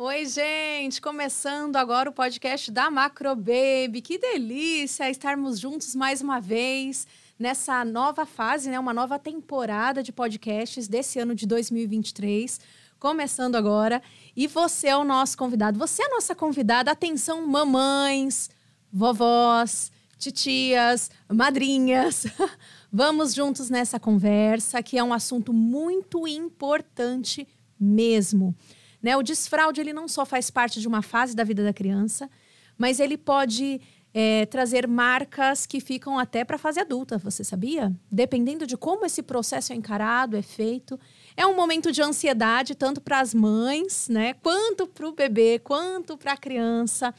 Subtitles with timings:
[0.00, 1.02] Oi, gente!
[1.02, 4.00] Começando agora o podcast da Macro Baby.
[4.00, 7.04] Que delícia estarmos juntos mais uma vez
[7.36, 8.78] nessa nova fase, né?
[8.78, 12.60] Uma nova temporada de podcasts desse ano de 2023.
[13.00, 14.00] Começando agora.
[14.36, 15.76] E você é o nosso convidado.
[15.80, 16.92] Você é a nossa convidada.
[16.92, 18.50] Atenção, mamães,
[18.92, 22.24] vovós, titias, madrinhas.
[22.92, 27.48] Vamos juntos nessa conversa, que é um assunto muito importante
[27.80, 28.54] mesmo.
[29.02, 29.16] Né?
[29.16, 32.28] O desfraude ele não só faz parte de uma fase da vida da criança,
[32.76, 33.80] mas ele pode
[34.12, 37.92] é, trazer marcas que ficam até para a fase adulta, você sabia?
[38.10, 40.98] Dependendo de como esse processo é encarado, é feito.
[41.36, 44.34] É um momento de ansiedade, tanto para as mães, né?
[44.34, 47.14] Quanto para o bebê, quanto para a criança.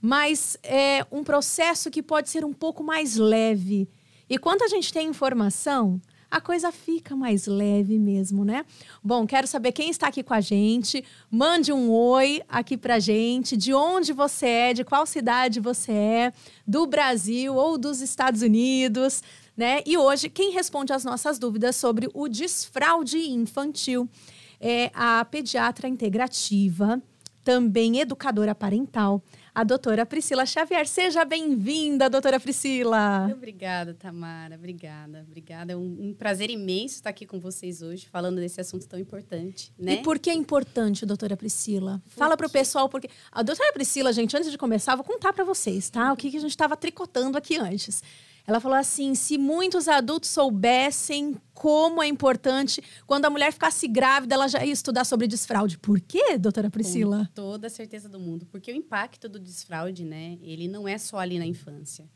[0.00, 3.88] Mas é um processo que pode ser um pouco mais leve.
[4.28, 6.00] E quando a gente tem informação,
[6.34, 8.66] a coisa fica mais leve mesmo, né?
[9.00, 11.04] Bom, quero saber quem está aqui com a gente.
[11.30, 16.32] Mande um oi aqui pra gente, de onde você é, de qual cidade você é,
[16.66, 19.22] do Brasil ou dos Estados Unidos,
[19.56, 19.80] né?
[19.86, 24.08] E hoje, quem responde às nossas dúvidas sobre o desfraude infantil
[24.60, 27.00] é a pediatra integrativa,
[27.44, 29.22] também educadora parental,
[29.54, 30.86] a doutora Priscila Xavier.
[30.86, 33.30] Seja bem-vinda, doutora Priscila.
[33.32, 34.56] Obrigada, Tamara.
[34.56, 35.72] Obrigada, obrigada.
[35.72, 39.72] É um, um, prazer imenso estar aqui com vocês hoje, falando desse assunto tão importante,
[39.78, 39.94] né?
[39.94, 42.02] E por que é importante, doutora Priscila?
[42.04, 43.08] Por Fala para o pessoal, porque...
[43.30, 46.12] A doutora Priscila, gente, antes de começar, vou contar para vocês, tá?
[46.12, 48.02] O que, que a gente estava tricotando aqui antes.
[48.46, 54.34] Ela falou assim: se muitos adultos soubessem como é importante, quando a mulher ficasse grávida,
[54.34, 55.78] ela já ia estudar sobre desfraude.
[55.78, 57.26] Por quê, doutora Priscila?
[57.26, 58.46] Com toda a certeza do mundo.
[58.46, 62.08] Porque o impacto do desfraude, né, ele não é só ali na infância.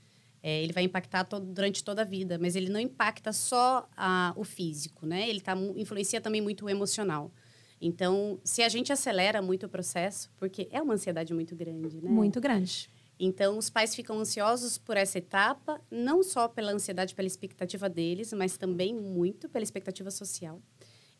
[0.42, 4.32] É, ele vai impactar todo, durante toda a vida, mas ele não impacta só a,
[4.36, 5.28] o físico, né?
[5.28, 7.32] Ele tá, influencia também muito o emocional.
[7.80, 12.08] Então, se a gente acelera muito o processo, porque é uma ansiedade muito grande, né?
[12.08, 12.88] Muito grande.
[13.18, 18.32] Então, os pais ficam ansiosos por essa etapa, não só pela ansiedade, pela expectativa deles,
[18.32, 20.62] mas também muito pela expectativa social.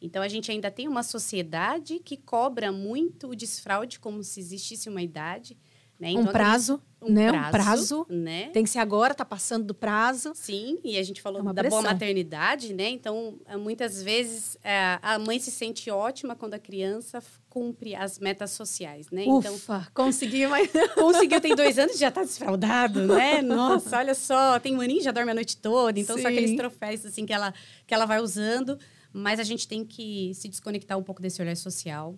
[0.00, 4.88] Então, a gente ainda tem uma sociedade que cobra muito o desfraude como se existisse
[4.88, 5.58] uma idade.
[5.98, 6.10] Né?
[6.10, 7.28] Então, um prazo, um né?
[7.28, 8.50] Prazo, um prazo, né?
[8.50, 10.31] Tem que ser agora, tá passando do prazo.
[10.32, 11.82] Sim, e a gente falou é da pressão.
[11.82, 12.88] boa maternidade, né?
[12.88, 17.20] Então, é, muitas vezes é, a mãe se sente ótima quando a criança
[17.58, 19.24] cumpre as metas sociais, né?
[19.26, 20.70] Ufa, então, conseguiu, mas...
[20.94, 23.42] conseguiu, tem dois anos e já tá desfraudado, né?
[23.42, 26.22] Nossa, olha só, tem um aninho já dorme a noite toda, então Sim.
[26.22, 27.52] são aqueles troféus assim que ela,
[27.86, 28.78] que ela vai usando,
[29.12, 32.16] mas a gente tem que se desconectar um pouco desse olhar social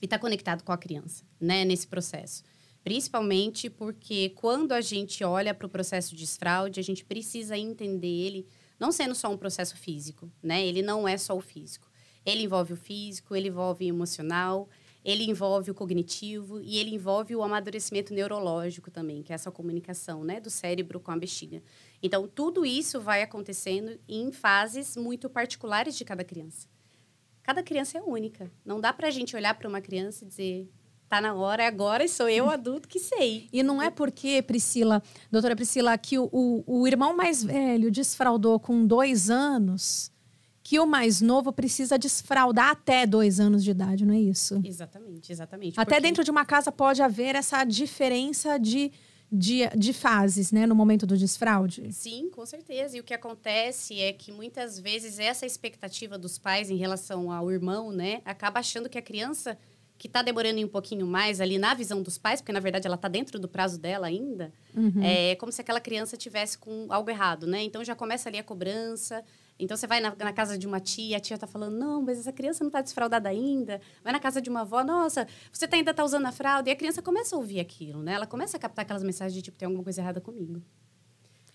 [0.00, 1.64] e estar tá conectado com a criança, né?
[1.64, 2.42] Nesse processo.
[2.82, 8.06] Principalmente porque quando a gente olha para o processo de desfraude, a gente precisa entender
[8.06, 8.46] ele
[8.78, 10.64] não sendo só um processo físico, né?
[10.66, 11.85] Ele não é só o físico.
[12.26, 14.68] Ele envolve o físico, ele envolve o emocional,
[15.04, 20.24] ele envolve o cognitivo e ele envolve o amadurecimento neurológico também, que é essa comunicação,
[20.24, 21.62] né, do cérebro com a bexiga.
[22.02, 26.66] Então, tudo isso vai acontecendo em fases muito particulares de cada criança.
[27.44, 28.50] Cada criança é única.
[28.64, 30.68] Não dá para a gente olhar para uma criança e dizer,
[31.08, 33.48] tá na hora, é agora e sou eu adulto que sei.
[33.52, 35.00] E não é porque, Priscila,
[35.30, 40.10] doutora Priscila, que o, o, o irmão mais velho desfraudou com dois anos,
[40.66, 44.60] que o mais novo precisa desfraudar até dois anos de idade, não é isso?
[44.64, 45.78] Exatamente, exatamente.
[45.78, 46.08] Até porque...
[46.08, 48.90] dentro de uma casa pode haver essa diferença de,
[49.30, 51.92] de, de fases, né, no momento do desfraude?
[51.92, 52.96] Sim, com certeza.
[52.96, 57.48] E o que acontece é que muitas vezes essa expectativa dos pais em relação ao
[57.48, 59.56] irmão, né, acaba achando que a criança
[59.96, 62.96] que está demorando um pouquinho mais ali na visão dos pais, porque na verdade ela
[62.96, 65.00] está dentro do prazo dela ainda, uhum.
[65.00, 67.62] é como se aquela criança tivesse com algo errado, né?
[67.62, 69.24] Então já começa ali a cobrança.
[69.58, 72.18] Então você vai na, na casa de uma tia, a tia está falando: não, mas
[72.18, 73.80] essa criança não está desfraudada ainda.
[74.02, 76.68] Vai na casa de uma avó, nossa, você tá, ainda está usando a fralda.
[76.68, 78.12] E a criança começa a ouvir aquilo, né?
[78.12, 80.62] Ela começa a captar aquelas mensagens de tipo: tem alguma coisa errada comigo.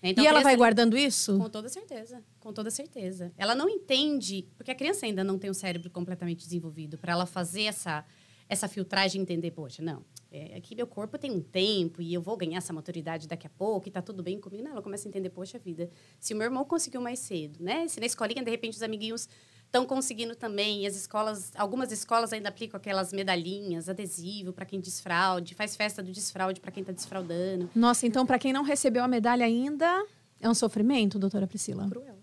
[0.02, 1.38] Então, e ela vai guardando isso?
[1.38, 3.32] Com toda certeza, com toda certeza.
[3.38, 7.24] Ela não entende, porque a criança ainda não tem o cérebro completamente desenvolvido para ela
[7.24, 8.04] fazer essa
[8.52, 12.36] essa filtragem entender, poxa, não, é, aqui meu corpo tem um tempo e eu vou
[12.36, 14.62] ganhar essa maturidade daqui a pouco e tá tudo bem comigo.
[14.62, 15.88] Não, ela começa a entender, poxa vida,
[16.20, 17.88] se o meu irmão conseguiu mais cedo, né?
[17.88, 19.26] Se na escolinha, de repente, os amiguinhos
[19.64, 24.78] estão conseguindo também, e as escolas, algumas escolas ainda aplicam aquelas medalhinhas, adesivo para quem
[24.78, 27.70] desfraude, faz festa do desfraude para quem está desfraudando.
[27.74, 30.06] Nossa, então para quem não recebeu a medalha ainda,
[30.38, 31.88] é um sofrimento, doutora Priscila?
[31.88, 32.18] Cruel.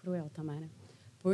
[0.00, 0.77] Cruel, Tamara.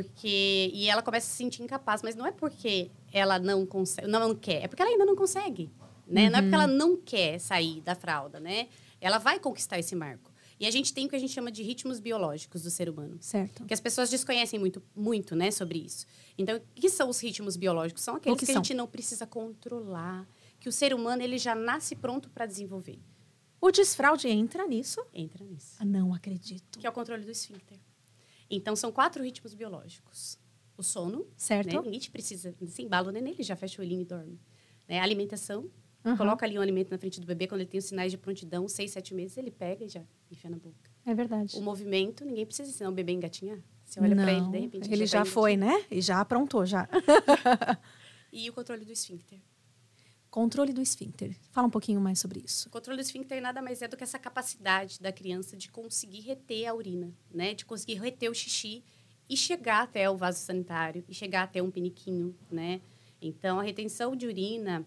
[0.03, 0.71] Porque.
[0.73, 4.35] E ela começa a se sentir incapaz, mas não é porque ela não consegue, não
[4.35, 5.71] quer, é porque ela ainda não consegue.
[6.07, 6.27] Né?
[6.27, 6.31] Uhum.
[6.31, 6.77] Não é porque ela uhum.
[6.77, 8.69] não quer sair da fralda, né?
[9.01, 10.33] Ela vai conquistar esse marco.
[10.59, 13.17] E a gente tem o que a gente chama de ritmos biológicos do ser humano.
[13.21, 13.65] Certo.
[13.65, 16.07] Que as pessoas desconhecem muito, muito né, sobre isso.
[16.39, 18.03] Então, o que são os ritmos biológicos?
[18.03, 20.27] São aqueles que, que, a gente não precisa controlar,
[20.61, 22.99] que o ser humano ele já nasce pronto para desenvolver.
[23.61, 25.05] O desfraude entra nisso?
[25.13, 25.77] Entra nisso.
[25.79, 26.79] Ah, não acredito.
[26.79, 27.79] Que é o controle do esfíncter.
[28.51, 30.39] Então, são quatro ritmos biológicos.
[30.77, 31.27] O sono.
[31.37, 31.75] Certo.
[31.75, 31.83] Né?
[31.83, 32.55] Ninguém precisa.
[32.67, 34.41] Se embala o neném, ele já fecha o olhinho e dorme.
[34.89, 34.99] Né?
[34.99, 35.71] A alimentação.
[36.05, 36.17] Uhum.
[36.17, 38.69] Coloca ali um alimento na frente do bebê, quando ele tem os sinais de prontidão,
[38.69, 40.91] seis, sete meses, ele pega e já enfia na boca.
[41.07, 41.57] É verdade.
[41.57, 43.59] O movimento, ninguém precisa ensinar o bebê a engatinhar.
[43.85, 44.93] Você olha para ele, de repente.
[44.93, 45.85] Ele já, já foi, né?
[45.91, 46.89] E já aprontou, já.
[48.33, 49.39] e o controle do esfíncter.
[50.35, 51.37] Controle do esfíncter.
[51.53, 52.67] Fala um pouquinho mais sobre isso.
[52.67, 56.23] O controle do esfíncter nada mais é do que essa capacidade da criança de conseguir
[56.23, 57.55] reter a urina, né?
[57.55, 58.83] De conseguir reter o xixi
[59.31, 62.81] e chegar até o vaso sanitário e chegar até um piniquinho, né?
[63.23, 64.85] Então, a retenção de urina,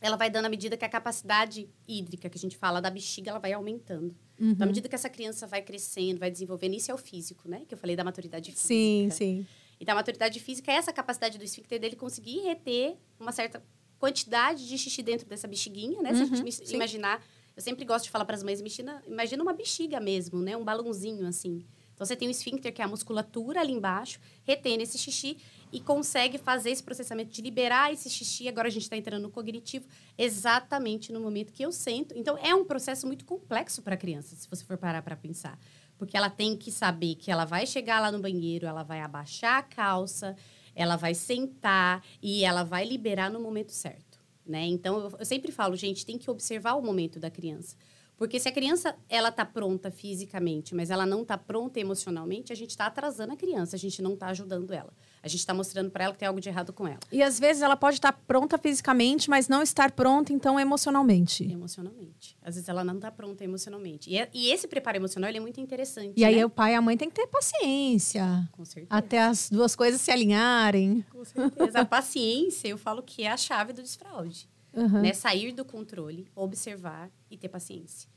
[0.00, 3.32] ela vai dando à medida que a capacidade hídrica, que a gente fala, da bexiga,
[3.32, 4.16] ela vai aumentando.
[4.40, 4.52] Uhum.
[4.52, 7.66] Então, à medida que essa criança vai crescendo, vai desenvolvendo, isso é o físico, né?
[7.68, 8.68] Que eu falei da maturidade física.
[8.68, 9.46] Sim, sim.
[9.78, 13.62] Então, a maturidade física é essa capacidade do esfíncter dele conseguir reter uma certa
[14.00, 16.10] quantidade de xixi dentro dessa bexiguinha, né?
[16.10, 17.22] Uhum, Se a gente uhum, imaginar,
[17.54, 20.56] eu sempre gosto de falar para as mães, imagina, imagina uma bexiga mesmo, né?
[20.56, 21.64] Um balãozinho assim.
[21.92, 25.36] Então você tem o esfíncter, que é a musculatura ali embaixo, retém esse xixi
[25.70, 28.48] e consegue fazer esse processamento de liberar esse xixi.
[28.48, 29.86] Agora a gente está entrando no cognitivo,
[30.16, 32.16] exatamente no momento que eu sento.
[32.16, 35.58] Então é um processo muito complexo para a criança, se você for parar para pensar.
[35.98, 39.58] Porque ela tem que saber que ela vai chegar lá no banheiro, ela vai abaixar
[39.58, 40.34] a calça,
[40.80, 44.64] ela vai sentar e ela vai liberar no momento certo, né?
[44.64, 47.76] Então eu, sempre falo, gente, tem que observar o momento da criança.
[48.16, 52.56] Porque se a criança ela tá pronta fisicamente, mas ela não tá pronta emocionalmente, a
[52.56, 54.92] gente está atrasando a criança, a gente não está ajudando ela.
[55.22, 57.00] A gente está mostrando para ela que tem algo de errado com ela.
[57.12, 61.44] E às vezes ela pode estar tá pronta fisicamente, mas não estar pronta então emocionalmente.
[61.44, 62.38] Emocionalmente.
[62.42, 64.08] Às vezes ela não está pronta emocionalmente.
[64.08, 66.14] E, é, e, esse preparo emocional é muito interessante.
[66.16, 66.26] E né?
[66.26, 68.48] aí o pai e a mãe têm que ter paciência.
[68.52, 68.88] Com certeza.
[68.88, 71.04] Até as duas coisas se alinharem.
[71.10, 71.80] Com certeza.
[71.80, 74.48] a paciência, eu falo que é a chave do desfraude.
[74.72, 75.02] Uhum.
[75.02, 75.12] Né?
[75.12, 78.08] Sair do controle, observar e ter paciência.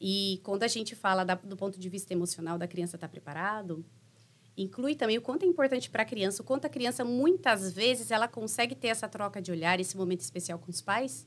[0.00, 3.10] E quando a gente fala da, do ponto de vista emocional da criança estar tá
[3.10, 3.84] preparado,
[4.56, 8.10] inclui também o quanto é importante para a criança, o quanto a criança muitas vezes
[8.10, 11.26] ela consegue ter essa troca de olhar, esse momento especial com os pais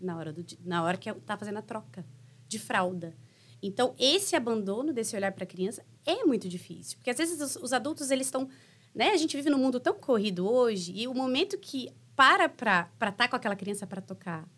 [0.00, 2.04] na hora do na hora que está fazendo a troca
[2.48, 3.16] de fralda.
[3.62, 7.56] Então esse abandono desse olhar para a criança é muito difícil, porque às vezes os,
[7.56, 8.48] os adultos eles estão,
[8.94, 9.10] né?
[9.10, 13.12] A gente vive num mundo tão corrido hoje e o momento que para para estar
[13.12, 14.48] tá com aquela criança para tocar,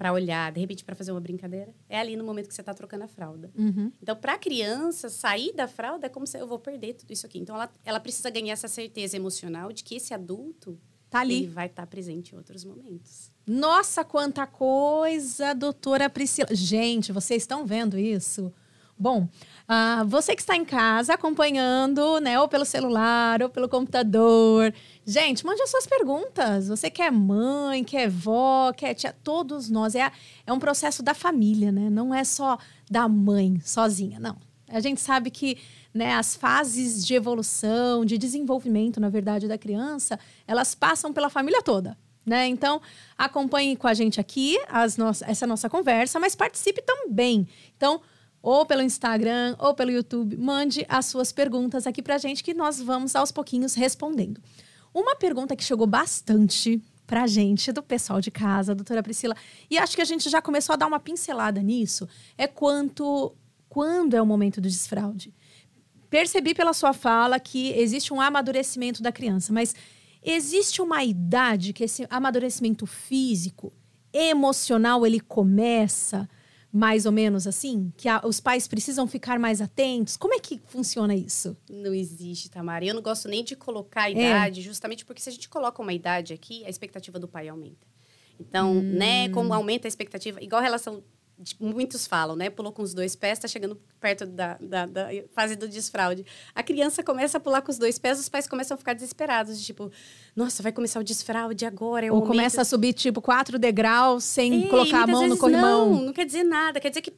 [0.00, 2.72] para olhar, de repente para fazer uma brincadeira, é ali no momento que você está
[2.72, 3.50] trocando a fralda.
[3.54, 3.92] Uhum.
[4.02, 7.26] Então, para a criança sair da fralda é como se eu vou perder tudo isso
[7.26, 7.38] aqui.
[7.38, 10.80] Então, ela, ela precisa ganhar essa certeza emocional de que esse adulto
[11.10, 11.42] tá ali.
[11.42, 13.30] Ele vai estar tá presente em outros momentos.
[13.46, 16.48] Nossa, quanta coisa, doutora Priscila.
[16.50, 18.50] Gente, vocês estão vendo isso?
[19.00, 24.74] Bom, uh, você que está em casa acompanhando, né, ou pelo celular, ou pelo computador,
[25.06, 26.68] gente, mande as suas perguntas.
[26.68, 29.94] Você que é mãe, que é vó, que é tia, todos nós.
[29.94, 30.12] É,
[30.46, 31.88] é um processo da família, né?
[31.88, 32.58] Não é só
[32.90, 34.36] da mãe sozinha, não.
[34.68, 35.56] A gente sabe que
[35.94, 41.62] né, as fases de evolução, de desenvolvimento, na verdade, da criança, elas passam pela família
[41.62, 41.96] toda.
[42.26, 42.48] Né?
[42.48, 42.82] Então,
[43.16, 47.48] acompanhe com a gente aqui as no essa nossa conversa, mas participe também.
[47.74, 48.02] Então,
[48.42, 52.80] ou pelo Instagram, ou pelo YouTube, mande as suas perguntas aqui pra gente que nós
[52.80, 54.40] vamos aos pouquinhos respondendo.
[54.94, 59.34] Uma pergunta que chegou bastante pra gente, do pessoal de casa, doutora Priscila,
[59.68, 63.34] e acho que a gente já começou a dar uma pincelada nisso, é quanto
[63.68, 65.34] quando é o momento do desfraude.
[66.08, 69.74] Percebi pela sua fala que existe um amadurecimento da criança, mas
[70.22, 73.72] existe uma idade que esse amadurecimento físico,
[74.12, 76.28] emocional, ele começa
[76.72, 77.92] mais ou menos assim?
[77.96, 80.16] Que a, os pais precisam ficar mais atentos?
[80.16, 81.56] Como é que funciona isso?
[81.68, 82.84] Não existe, Tamara.
[82.84, 84.12] Eu não gosto nem de colocar a é.
[84.12, 84.62] idade, é.
[84.62, 87.86] justamente porque se a gente coloca uma idade aqui, a expectativa do pai aumenta.
[88.38, 88.82] Então, hum.
[88.82, 91.02] né, como aumenta a expectativa, igual a relação
[91.58, 92.50] muitos falam, né?
[92.50, 96.24] Pulou com os dois pés, está chegando perto da, da, da, fase do desfraude.
[96.54, 99.64] A criança começa a pular com os dois pés, os pais começam a ficar desesperados,
[99.64, 99.90] tipo,
[100.34, 102.06] nossa, vai começar o desfraude agora.
[102.06, 102.30] É Ou momento...
[102.30, 105.94] começa a subir, tipo, quatro degraus sem colocar a mão no corrimão.
[105.94, 106.80] Não, não quer dizer nada.
[106.80, 107.12] Quer dizer que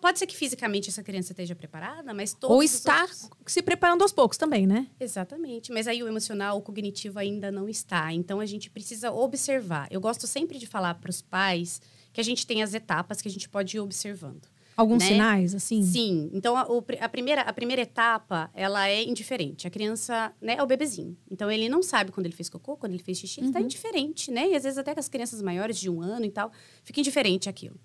[0.00, 3.30] pode ser que fisicamente essa criança esteja preparada, mas todos Ou está outros...
[3.46, 4.86] se preparando aos poucos também, né?
[4.98, 5.72] Exatamente.
[5.72, 8.12] Mas aí o emocional, o cognitivo ainda não está.
[8.12, 9.86] Então a gente precisa observar.
[9.90, 11.80] Eu gosto sempre de falar para os pais
[12.16, 14.48] que a gente tem as etapas que a gente pode ir observando.
[14.74, 15.08] Alguns né?
[15.08, 15.82] sinais, assim?
[15.82, 16.30] Sim.
[16.32, 16.66] Então, a,
[17.02, 19.66] a, primeira, a primeira etapa, ela é indiferente.
[19.66, 21.14] A criança, né, é o bebezinho.
[21.30, 23.40] Então, ele não sabe quando ele fez cocô, quando ele fez xixi.
[23.40, 23.66] Ele está uhum.
[23.66, 24.48] indiferente, né?
[24.48, 26.50] E às vezes até com as crianças maiores, de um ano e tal,
[26.82, 27.78] fica indiferente aquilo.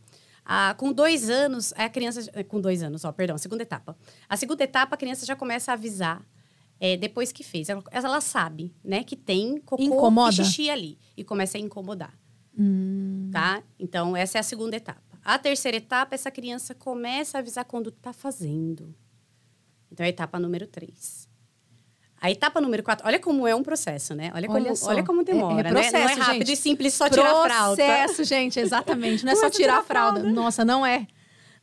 [0.46, 2.32] Ah, com dois anos, a criança.
[2.34, 3.98] eh, Com dois anos, ó, perdão, segunda etapa.
[4.30, 6.26] A segunda etapa, a criança já começa a avisar
[6.80, 7.68] é, depois que fez.
[7.68, 10.42] Ela, ela sabe, né, que tem cocô Incomoda?
[10.42, 10.98] e xixi ali.
[11.18, 12.18] E começa a incomodar,
[12.58, 13.30] Hum.
[13.32, 13.64] tá?
[13.80, 15.02] Então, essa é a segunda etapa.
[15.24, 18.94] A terceira etapa, essa criança começa a avisar quando tá fazendo.
[19.92, 21.30] Então, é a etapa número três.
[22.20, 24.32] A etapa número quatro, olha como é um processo, né?
[24.36, 25.04] Olha como, Olha olha só.
[25.04, 25.74] como demora, É- é né?
[25.74, 26.54] Não é processo, rápido gente.
[26.54, 27.76] e simples só tirar a fralda.
[27.84, 29.26] Processo, gente, exatamente.
[29.26, 30.20] Não é só tirar a fralda.
[30.20, 30.36] fralda.
[30.36, 31.08] Nossa, não é.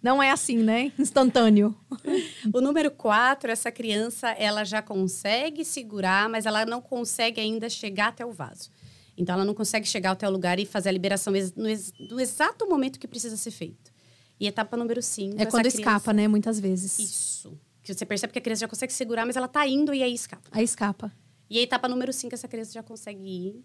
[0.02, 0.92] Não é assim, né?
[0.98, 1.76] Instantâneo.
[2.52, 8.08] O número quatro, essa criança, ela já consegue segurar, mas ela não consegue ainda chegar
[8.08, 8.70] até o vaso.
[9.20, 12.20] Então, ela não consegue chegar até o lugar e fazer a liberação no, ex- no
[12.20, 13.90] exato momento que precisa ser feito.
[14.38, 15.36] E etapa número cinco...
[15.38, 16.28] É essa quando criança- escapa, né?
[16.28, 16.98] Muitas vezes.
[16.98, 17.58] Isso.
[17.82, 20.14] Que você percebe que a criança já consegue segurar, mas ela tá indo e aí
[20.14, 20.48] escapa.
[20.52, 21.12] Aí escapa.
[21.50, 23.64] E a etapa número 5, essa criança já consegue ir,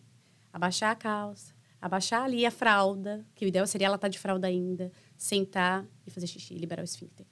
[0.51, 4.48] abaixar a calça, abaixar ali a fralda, que o ideal seria ela estar de fralda
[4.48, 7.27] ainda, sentar e fazer xixi, liberar o esfíncter.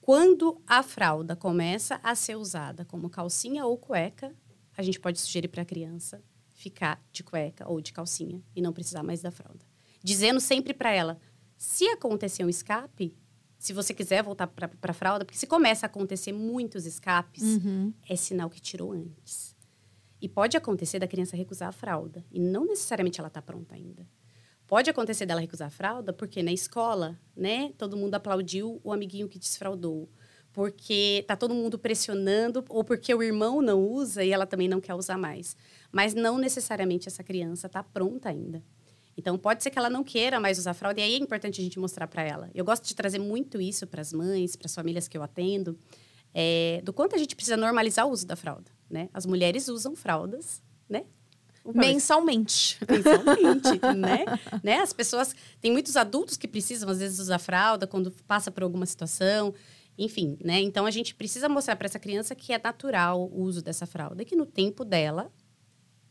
[0.00, 4.32] Quando a fralda começa a ser usada como calcinha ou cueca,
[4.76, 6.22] a gente pode sugerir para a criança
[6.64, 9.64] ficar de cueca ou de calcinha e não precisar mais da fralda.
[10.02, 11.18] Dizendo sempre para ela,
[11.56, 13.14] se acontecer um escape,
[13.58, 17.92] se você quiser voltar para a fralda, porque se começa a acontecer muitos escapes, Uhum.
[18.08, 19.54] é sinal que tirou antes.
[20.20, 22.24] E pode acontecer da criança recusar a fralda.
[22.32, 24.06] E não necessariamente ela está pronta ainda.
[24.66, 29.28] Pode acontecer dela recusar a fralda porque na escola, né, todo mundo aplaudiu o amiguinho
[29.28, 30.08] que desfraldou.
[30.54, 34.80] Porque tá todo mundo pressionando ou porque o irmão não usa e ela também não
[34.80, 35.56] quer usar mais.
[35.92, 38.62] Mas não necessariamente essa criança está pronta ainda.
[39.16, 41.64] Então pode ser que ela não queira mais usar fralda e aí é importante a
[41.64, 42.50] gente mostrar para ela.
[42.54, 45.76] Eu gosto de trazer muito isso para as mães, para as famílias que eu atendo,
[46.32, 49.08] é, do quanto a gente precisa normalizar o uso da fralda, né?
[49.12, 51.04] As mulheres usam fraldas, né?
[51.64, 52.78] Mensalmente.
[52.88, 54.24] Mensalmente, né?
[54.62, 54.78] né?
[54.80, 55.34] As pessoas...
[55.60, 59.54] Tem muitos adultos que precisam, às vezes, usar fralda quando passa por alguma situação.
[59.96, 60.60] Enfim, né?
[60.60, 64.24] Então, a gente precisa mostrar para essa criança que é natural o uso dessa fralda.
[64.24, 65.30] Que no tempo dela,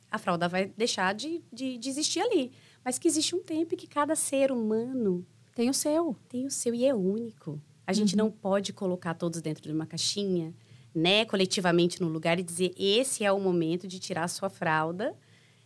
[0.10, 2.52] a fralda vai deixar de, de, de existir ali.
[2.84, 5.26] Mas que existe um tempo e que cada ser humano
[5.56, 6.16] Tem o seu.
[6.30, 7.62] tem o seu e é único.
[7.86, 8.26] A gente Uhum.
[8.26, 10.54] não pode colocar todos dentro de uma caixinha,
[10.96, 15.14] né, coletivamente no lugar e dizer esse é o momento de tirar a sua fralda.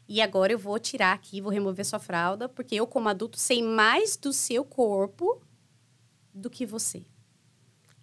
[0.08, 3.62] E agora eu vou tirar aqui, vou remover sua fralda, porque eu como adulto sei
[3.62, 5.42] mais do seu corpo
[6.34, 7.06] do que você.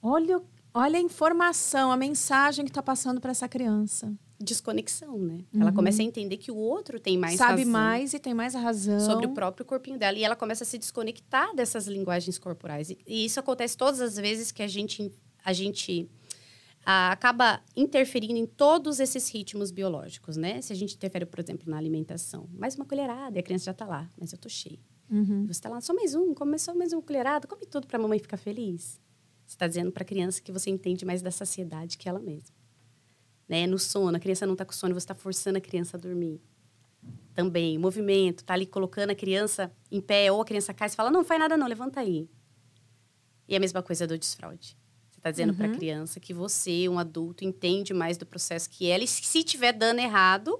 [0.06, 0.42] Olha,
[0.74, 4.12] olha a informação, a mensagem que está passando para essa criança.
[4.38, 5.38] Desconexão, né?
[5.58, 7.38] Ela começa a entender que o outro tem mais Uhum.
[7.38, 9.00] Sabe razão mais e tem mais razão.
[9.00, 12.90] sobre o próprio corpinho dela e ela começa a se desconectar dessas linguagens corporais.
[12.90, 15.10] E, isso acontece todas as vezes que a gente
[15.42, 16.10] a gente
[16.84, 20.60] ah, acaba interferindo em todos esses ritmos biológicos, né?
[20.60, 23.74] Se a gente interfere, por exemplo, na alimentação, mais uma colherada e a criança já
[23.74, 24.78] tá lá, mas eu tô cheia.
[25.10, 25.46] Uhum.
[25.46, 28.02] Você tá lá, só mais um, come só mais uma colherada, come tudo para a
[28.02, 29.00] mamãe ficar feliz.
[29.46, 32.54] Você está dizendo para a criança que você entende mais da saciedade que ela mesma.
[33.48, 33.66] Né?
[33.66, 36.40] No sono, a criança não está com sono, você está forçando a criança a dormir.
[37.34, 41.10] Também, movimento, tá ali colocando a criança em pé, ou a criança cai, você fala,
[41.10, 42.28] não, não faz nada não, levanta aí.
[43.46, 44.76] E a mesma coisa do desfraude.
[45.10, 48.86] Você está dizendo para a criança que você, um adulto, entende mais do processo que
[48.86, 50.58] ela, e se tiver dando errado,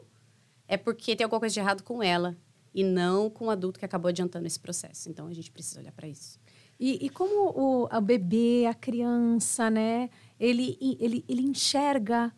[0.67, 2.37] é porque tem alguma coisa de errado com ela,
[2.75, 5.09] e não com o adulto que acabou adiantando esse processo.
[5.09, 6.41] Então, a gente precisa olhar para isso.
[6.87, 10.11] E, e como o, a bebê, a criança, né?
[10.39, 12.31] Ele, ele, ele enxerga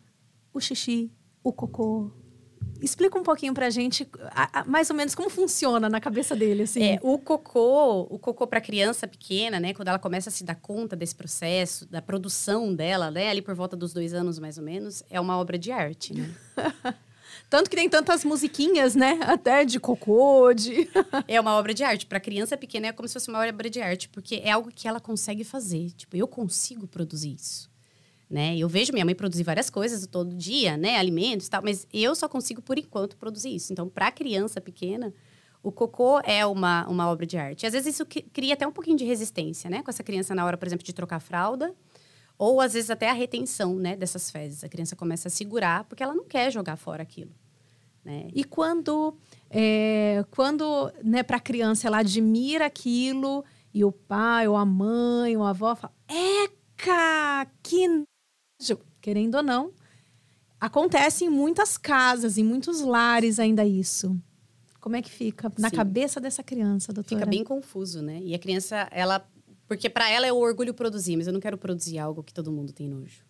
[0.53, 1.11] o xixi,
[1.43, 2.09] o cocô.
[2.81, 6.63] Explica um pouquinho pra gente, a- a- mais ou menos, como funciona na cabeça dele,
[6.63, 6.81] assim.
[6.81, 10.55] É, o cocô, o cocô para criança pequena, né, quando ela começa a se dar
[10.55, 14.63] conta desse processo, da produção dela, né, ali por volta dos dois anos mais ou
[14.63, 16.33] menos, é uma obra de arte, né?
[17.49, 19.19] Tanto que tem tantas musiquinhas, né?
[19.23, 20.89] Até de cocô, de...
[21.27, 22.05] é uma obra de arte.
[22.05, 24.87] Para criança pequena é como se fosse uma obra de arte, porque é algo que
[24.87, 25.91] ela consegue fazer.
[25.91, 27.69] Tipo, eu consigo produzir isso.
[28.29, 28.57] Né?
[28.57, 30.97] Eu vejo minha mãe produzir várias coisas todo dia, né?
[30.97, 33.71] Alimentos e tal, mas eu só consigo, por enquanto, produzir isso.
[33.71, 35.13] Então, para criança pequena,
[35.63, 37.65] o cocô é uma, uma obra de arte.
[37.65, 39.81] Às vezes, isso cri- cria até um pouquinho de resistência, né?
[39.81, 41.73] Com essa criança na hora, por exemplo, de trocar fralda.
[42.37, 43.95] Ou, às vezes, até a retenção, né?
[43.95, 44.63] Dessas fezes.
[44.63, 47.31] A criança começa a segurar, porque ela não quer jogar fora aquilo.
[48.05, 48.29] Né?
[48.33, 49.17] E quando,
[49.49, 55.35] é, quando né, para a criança ela admira aquilo e o pai ou a mãe
[55.35, 59.73] ou a avó fala, Eca, que nojo!" Querendo ou não,
[60.59, 64.17] acontece em muitas casas, em muitos lares ainda isso.
[64.79, 65.75] Como é que fica na Sim.
[65.75, 67.19] cabeça dessa criança, doutora?
[67.19, 68.21] Fica bem confuso, né?
[68.23, 69.27] E a criança, ela.
[69.67, 72.51] Porque para ela é o orgulho produzir, mas eu não quero produzir algo que todo
[72.51, 73.25] mundo tem nojo.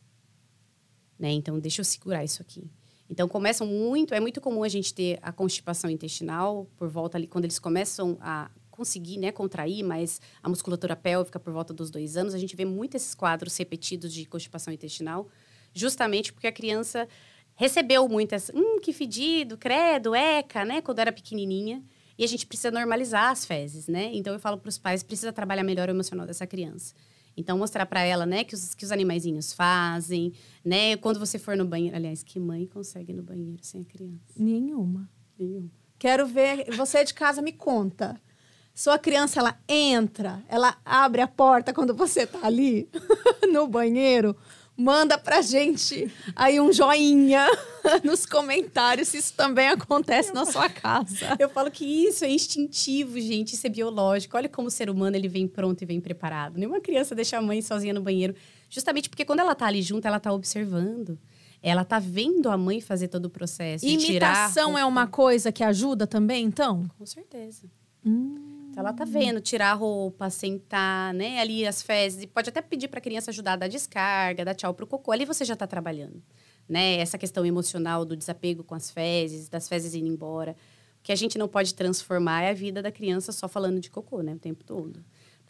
[1.17, 1.31] Né?
[1.31, 2.69] Então, deixa eu segurar isso aqui.
[3.09, 4.13] Então, começam muito.
[4.13, 8.17] É muito comum a gente ter a constipação intestinal por volta ali, quando eles começam
[8.21, 12.55] a conseguir, né, contrair mais a musculatura pélvica por volta dos dois anos, a gente
[12.55, 15.27] vê muito esses quadros repetidos de constipação intestinal,
[15.73, 17.07] justamente porque a criança
[17.55, 21.83] recebeu muitas, hum, que fedido, credo, eca, né, quando era pequenininha.
[22.17, 24.09] E a gente precisa normalizar as fezes, né?
[24.13, 26.93] Então eu falo para os pais, precisa trabalhar melhor o emocional dessa criança.
[27.37, 30.33] Então, mostrar para ela, né, que os, que os animaizinhos fazem,
[30.65, 30.97] né?
[30.97, 31.95] Quando você for no banheiro.
[31.95, 34.33] Aliás, que mãe consegue ir no banheiro sem a criança?
[34.35, 35.07] Nenhuma.
[35.37, 35.69] Nenhuma.
[35.99, 36.75] Quero ver.
[36.75, 38.19] Você de casa me conta.
[38.73, 42.89] Sua criança, ela entra, ela abre a porta quando você tá ali
[43.51, 44.35] no banheiro
[44.77, 47.47] manda pra gente aí um joinha
[48.05, 51.35] nos comentários se isso também acontece na sua casa.
[51.39, 54.37] Eu falo que isso é instintivo, gente, isso é biológico.
[54.37, 56.57] Olha como o ser humano ele vem pronto e vem preparado.
[56.57, 58.35] Nenhuma criança deixa a mãe sozinha no banheiro,
[58.69, 61.17] justamente porque quando ela tá ali junto, ela tá observando.
[61.59, 63.83] Ela tá vendo a mãe fazer todo o processo.
[63.83, 66.85] Imitação é uma coisa que ajuda também, então?
[66.99, 67.67] Com certeza.
[68.05, 68.56] Hum.
[68.77, 71.39] Então, ela tá vendo, tirar a roupa, sentar, né?
[71.39, 72.21] Ali as fezes.
[72.21, 75.11] E pode até pedir para a criança ajudar a dar descarga, dar tchau pro cocô.
[75.11, 76.21] Ali você já está trabalhando,
[76.69, 76.97] né?
[76.99, 80.55] Essa questão emocional do desapego com as fezes, das fezes indo embora.
[80.99, 83.89] O que a gente não pode transformar é a vida da criança só falando de
[83.89, 84.35] cocô, né?
[84.35, 85.03] O tempo todo.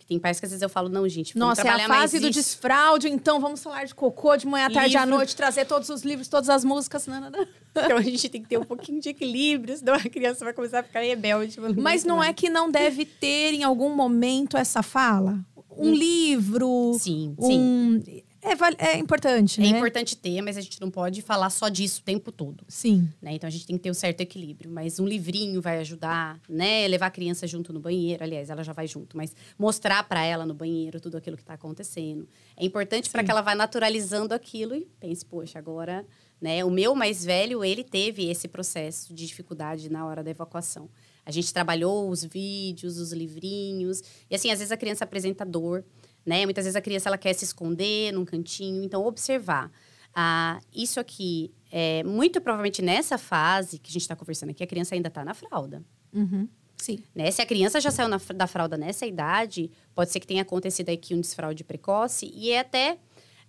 [0.07, 2.29] Tem pais que às vezes eu falo, não, gente, vamos Nossa, é a fase do
[2.29, 6.03] desfraude, então vamos falar de cocô de manhã, à tarde, à noite, trazer todos os
[6.03, 7.05] livros, todas as músicas.
[7.07, 7.47] Não, não, não.
[7.75, 10.79] Então a gente tem que ter um pouquinho de equilíbrio, senão a criança vai começar
[10.79, 11.59] a ficar rebelde.
[11.75, 15.39] Mas não é que não deve ter em algum momento essa fala?
[15.77, 15.93] Um hum.
[15.93, 16.97] livro.
[16.97, 18.01] Sim, um...
[18.03, 18.23] sim.
[18.51, 19.69] É, é importante, é né?
[19.69, 22.63] É importante ter, mas a gente não pode falar só disso o tempo todo.
[22.67, 23.09] Sim.
[23.21, 23.33] Né?
[23.33, 24.69] Então a gente tem que ter um certo equilíbrio.
[24.69, 26.87] Mas um livrinho vai ajudar, né?
[26.87, 28.23] Levar a criança junto no banheiro.
[28.23, 31.53] Aliás, ela já vai junto, mas mostrar para ela no banheiro tudo aquilo que está
[31.53, 32.27] acontecendo.
[32.55, 36.05] É importante para que ela vá naturalizando aquilo e pense, poxa, agora,
[36.39, 36.63] né?
[36.63, 40.89] O meu mais velho, ele teve esse processo de dificuldade na hora da evacuação.
[41.25, 44.01] A gente trabalhou os vídeos, os livrinhos.
[44.29, 45.83] E assim, às vezes a criança apresenta dor
[46.27, 46.45] né?
[46.45, 49.71] Muitas vezes a criança ela quer se esconder num cantinho, então observar.
[50.13, 54.67] Ah, isso aqui, é, muito provavelmente nessa fase que a gente está conversando aqui, a
[54.67, 55.81] criança ainda está na fralda.
[56.13, 56.49] Uhum.
[56.75, 56.99] Sim.
[57.15, 57.31] Né?
[57.31, 60.89] Se a criança já saiu na, da fralda nessa idade, pode ser que tenha acontecido
[60.89, 62.97] aqui um desfraude precoce e é até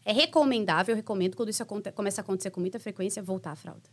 [0.05, 3.57] é recomendável, eu recomendo quando isso aconte, começa a acontecer com muita frequência, voltar à
[3.57, 3.90] fralda.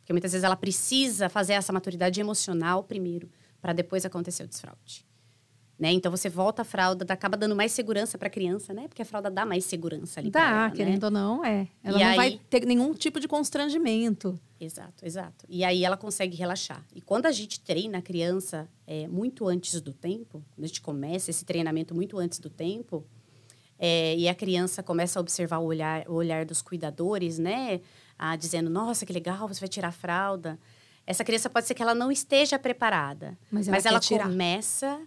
[0.00, 3.30] Porque muitas vezes ela precisa fazer essa maturidade emocional primeiro,
[3.60, 5.07] para depois acontecer o desfraude.
[5.78, 5.92] Né?
[5.92, 8.88] Então você volta a fralda, acaba dando mais segurança para a criança, né?
[8.88, 10.28] Porque a fralda dá mais segurança ali.
[10.28, 11.06] Dá, ela, querendo né?
[11.06, 11.68] ou não, é.
[11.84, 12.16] Ela e não aí...
[12.16, 14.38] vai ter nenhum tipo de constrangimento.
[14.60, 15.46] Exato, exato.
[15.48, 16.84] E aí ela consegue relaxar.
[16.92, 20.80] E quando a gente treina a criança é, muito antes do tempo, quando a gente
[20.80, 23.06] começa esse treinamento muito antes do tempo,
[23.78, 27.80] é, e a criança começa a observar o olhar, o olhar dos cuidadores, né?
[28.18, 30.58] Ah, dizendo, nossa, que legal, você vai tirar a fralda.
[31.06, 35.00] Essa criança pode ser que ela não esteja preparada, mas ela, mas ela começa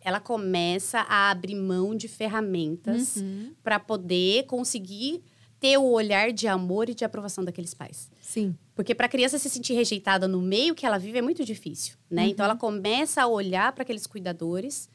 [0.00, 3.52] ela começa a abrir mão de ferramentas uhum.
[3.62, 5.22] para poder conseguir
[5.60, 8.10] ter o olhar de amor e de aprovação daqueles pais.
[8.20, 8.54] Sim.
[8.74, 11.96] Porque para a criança se sentir rejeitada no meio que ela vive é muito difícil,
[12.08, 12.22] né?
[12.22, 12.28] Uhum.
[12.28, 14.88] Então ela começa a olhar para aqueles cuidadores,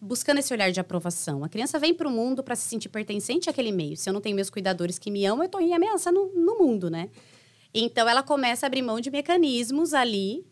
[0.00, 1.44] buscando esse olhar de aprovação.
[1.44, 3.96] A criança vem para o mundo para se sentir pertencente àquele meio.
[3.96, 6.58] Se eu não tenho meus cuidadores que me amam, eu estou em ameaça no, no
[6.58, 7.08] mundo, né?
[7.72, 10.44] Então ela começa a abrir mão de mecanismos ali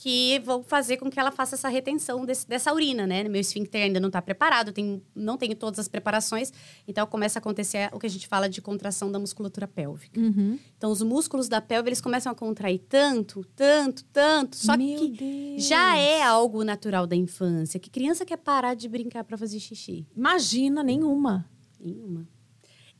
[0.00, 3.22] que vão fazer com que ela faça essa retenção desse, dessa urina, né?
[3.24, 6.50] Meu esfíncter ainda não está preparado, tenho, não tenho todas as preparações,
[6.88, 10.18] então começa a acontecer o que a gente fala de contração da musculatura pélvica.
[10.18, 10.58] Uhum.
[10.74, 15.08] Então, os músculos da pelve, eles começam a contrair tanto, tanto, tanto, só Meu que
[15.10, 15.68] Deus.
[15.68, 17.78] já é algo natural da infância.
[17.78, 20.06] Que criança quer parar de brincar para fazer xixi?
[20.16, 21.44] Imagina, nenhuma.
[21.78, 22.26] Nenhuma.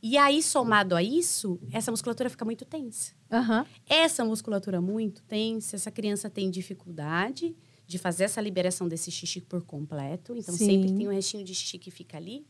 [0.01, 3.13] E aí, somado a isso, essa musculatura fica muito tensa.
[3.31, 3.65] Uhum.
[3.87, 9.63] Essa musculatura muito tensa, essa criança tem dificuldade de fazer essa liberação desse xixi por
[9.63, 10.35] completo.
[10.35, 10.65] Então, Sim.
[10.65, 12.47] sempre tem um restinho de xixi que fica ali.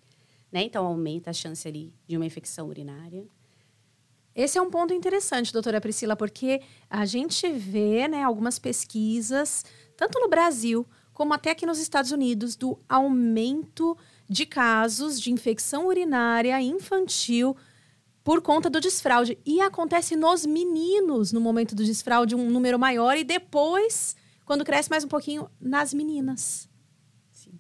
[0.52, 0.64] Né?
[0.64, 3.28] Então, aumenta a chance ali de uma infecção urinária.
[4.34, 9.66] Esse é um ponto interessante, doutora Priscila, porque a gente vê né, algumas pesquisas,
[9.98, 13.98] tanto no Brasil como até aqui nos Estados Unidos, do aumento
[14.32, 17.54] de casos de infecção urinária infantil
[18.24, 19.38] por conta do desfraude.
[19.46, 24.16] E acontece nos meninos no momento do desfraude, um número maior, e depois,
[24.46, 26.70] quando cresce mais um pouquinho, nas meninas.
[27.30, 27.60] Sim.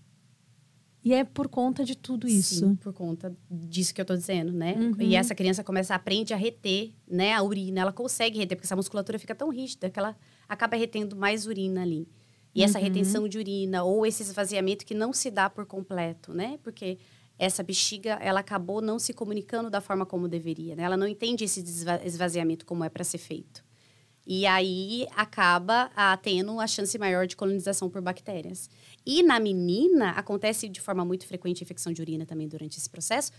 [1.03, 2.59] E é por conta de tudo isso.
[2.59, 4.75] Sim, por conta disso que eu tô dizendo, né?
[4.75, 4.95] Uhum.
[4.97, 7.81] E essa criança começa a aprender a reter, né, a urina.
[7.81, 10.15] Ela consegue reter, porque essa musculatura fica tão rígida que ela
[10.47, 12.07] acaba retendo mais urina ali.
[12.53, 12.65] E uhum.
[12.65, 16.59] essa retenção de urina ou esse esvaziamento que não se dá por completo, né?
[16.63, 16.97] Porque
[17.39, 20.83] essa bexiga, ela acabou não se comunicando da forma como deveria, né?
[20.83, 21.63] Ela não entende esse
[22.03, 23.63] esvaziamento como é para ser feito.
[24.25, 28.69] E aí acaba a, tendo a chance maior de colonização por bactérias.
[29.05, 33.31] E na menina, acontece de forma muito frequente infecção de urina também durante esse processo,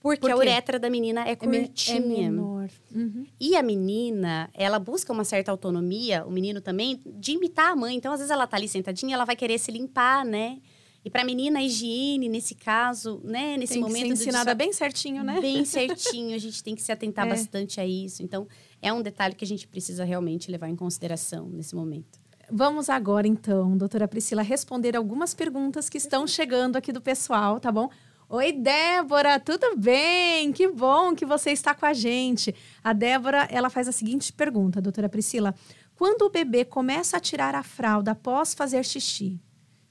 [0.00, 1.96] porque Por a uretra da menina é, é curtinha.
[1.96, 2.53] É, menor.
[2.94, 3.26] Uhum.
[3.40, 7.96] E a menina, ela busca uma certa autonomia, o menino também, de imitar a mãe.
[7.96, 10.58] Então, às vezes, ela tá ali sentadinha, ela vai querer se limpar, né?
[11.04, 13.58] E para a menina, a higiene, nesse caso, né?
[13.58, 14.08] Nesse tem momento.
[14.08, 15.38] Que ser ensinada bem certinho, né?
[15.40, 16.34] Bem certinho.
[16.34, 17.30] A gente tem que se atentar é.
[17.30, 18.22] bastante a isso.
[18.22, 18.48] Então,
[18.80, 22.18] é um detalhe que a gente precisa realmente levar em consideração nesse momento.
[22.50, 27.72] Vamos agora, então, doutora Priscila, responder algumas perguntas que estão chegando aqui do pessoal, tá
[27.72, 27.88] bom?
[28.26, 30.50] Oi, Débora, tudo bem?
[30.50, 32.54] Que bom que você está com a gente.
[32.82, 35.54] A Débora, ela faz a seguinte pergunta, doutora Priscila.
[35.94, 39.38] Quando o bebê começa a tirar a fralda após fazer xixi,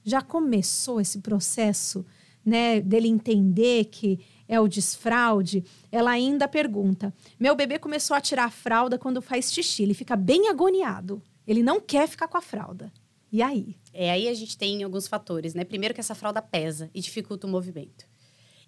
[0.02, 2.04] já começou esse processo,
[2.44, 4.18] né, dele entender que
[4.48, 5.64] é o desfraude?
[5.90, 10.16] Ela ainda pergunta: Meu bebê começou a tirar a fralda quando faz xixi, ele fica
[10.16, 11.22] bem agoniado.
[11.46, 12.92] Ele não quer ficar com a fralda.
[13.30, 13.76] E aí?
[13.92, 15.64] É, aí a gente tem alguns fatores, né?
[15.64, 18.12] Primeiro que essa fralda pesa e dificulta o movimento.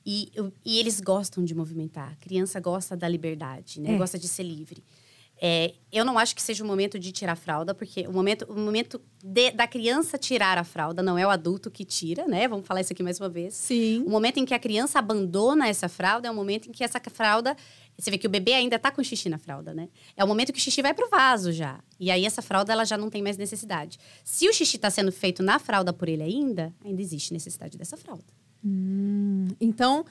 [0.07, 0.31] E,
[0.65, 2.13] e eles gostam de movimentar.
[2.13, 3.95] A criança gosta da liberdade, né?
[3.95, 3.99] É.
[3.99, 4.85] Gosta de ser livre.
[5.39, 8.47] É, eu não acho que seja o momento de tirar a fralda, porque o momento,
[8.49, 12.49] o momento de, da criança tirar a fralda não é o adulto que tira, né?
[12.49, 13.55] Vamos falar isso aqui mais uma vez.
[13.55, 14.03] Sim.
[14.07, 17.01] O momento em que a criança abandona essa fralda é o momento em que essa
[17.11, 17.57] fralda.
[17.99, 19.89] Você vê que o bebê ainda tá com xixi na fralda, né?
[20.17, 21.81] É o momento que o xixi vai pro vaso já.
[21.99, 23.99] E aí essa fralda ela já não tem mais necessidade.
[24.23, 27.97] Se o xixi está sendo feito na fralda por ele ainda, ainda existe necessidade dessa
[27.97, 28.25] fralda.
[28.67, 30.05] Hum, então,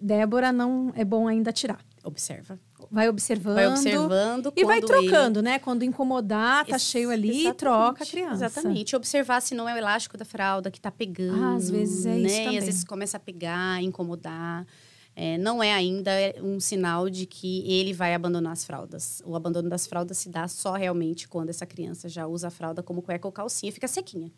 [0.00, 1.84] Débora, não é bom ainda tirar.
[2.04, 2.58] Observa.
[2.90, 3.54] Vai observando.
[3.56, 4.52] Vai observando.
[4.56, 5.48] E vai trocando, ele...
[5.48, 5.58] né?
[5.58, 8.46] Quando incomodar, tá Ex cheio ali, exatamente, troca a criança.
[8.46, 8.96] Exatamente.
[8.96, 11.42] Observar se não é o elástico da fralda que tá pegando.
[11.42, 12.18] Ah, às vezes é né?
[12.20, 12.36] isso.
[12.36, 12.54] Também.
[12.54, 14.66] E às vezes começa a pegar, incomodar.
[15.14, 16.10] É, não é ainda
[16.42, 19.20] um sinal de que ele vai abandonar as fraldas.
[19.26, 22.82] O abandono das fraldas se dá só realmente quando essa criança já usa a fralda
[22.82, 24.32] como cueca ou calcinha, fica sequinha.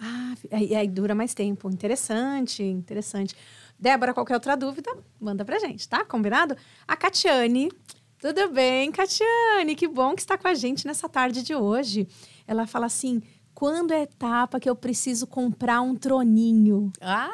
[0.00, 1.70] Ah, e aí dura mais tempo.
[1.70, 3.34] Interessante, interessante.
[3.78, 6.04] Débora, qualquer outra dúvida, manda pra gente, tá?
[6.04, 6.56] Combinado?
[6.86, 7.70] A Catiane.
[8.18, 9.74] Tudo bem, Catiane?
[9.76, 12.08] Que bom que está com a gente nessa tarde de hoje.
[12.46, 13.22] Ela fala assim:
[13.54, 16.92] quando é etapa que eu preciso comprar um troninho?
[17.00, 17.30] Ah,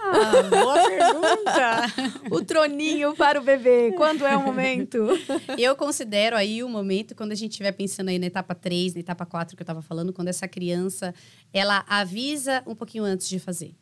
[0.50, 2.30] boa pergunta!
[2.30, 5.08] o troninho para o bebê, quando é o momento?
[5.58, 9.00] Eu considero aí o momento quando a gente estiver pensando aí na etapa 3, na
[9.00, 11.14] etapa 4 que eu estava falando, quando essa criança,
[11.52, 13.74] ela avisa um pouquinho antes de fazer.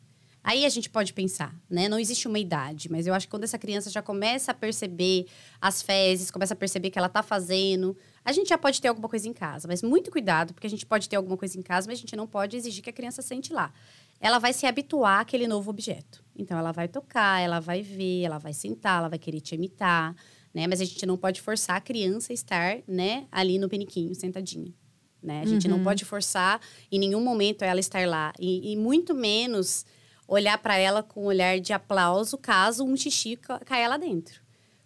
[0.49, 1.87] Aí a gente pode pensar, né?
[1.87, 5.27] Não existe uma idade, mas eu acho que quando essa criança já começa a perceber
[5.61, 9.07] as fezes, começa a perceber que ela tá fazendo, a gente já pode ter alguma
[9.07, 9.67] coisa em casa.
[9.67, 12.15] Mas muito cuidado, porque a gente pode ter alguma coisa em casa, mas a gente
[12.15, 13.71] não pode exigir que a criança sente lá.
[14.19, 16.23] Ela vai se habituar àquele novo objeto.
[16.35, 20.15] Então ela vai tocar, ela vai ver, ela vai sentar, ela vai querer te imitar,
[20.51, 20.65] né?
[20.65, 24.73] Mas a gente não pode forçar a criança a estar, né, ali no peniquinho, sentadinha.
[25.21, 25.41] Né?
[25.41, 25.77] A gente uhum.
[25.77, 26.59] não pode forçar
[26.91, 28.33] em nenhum momento ela estar lá.
[28.39, 29.85] e, e muito menos
[30.29, 34.41] olhar para ela com um olhar de aplauso caso um xixi caia lá dentro.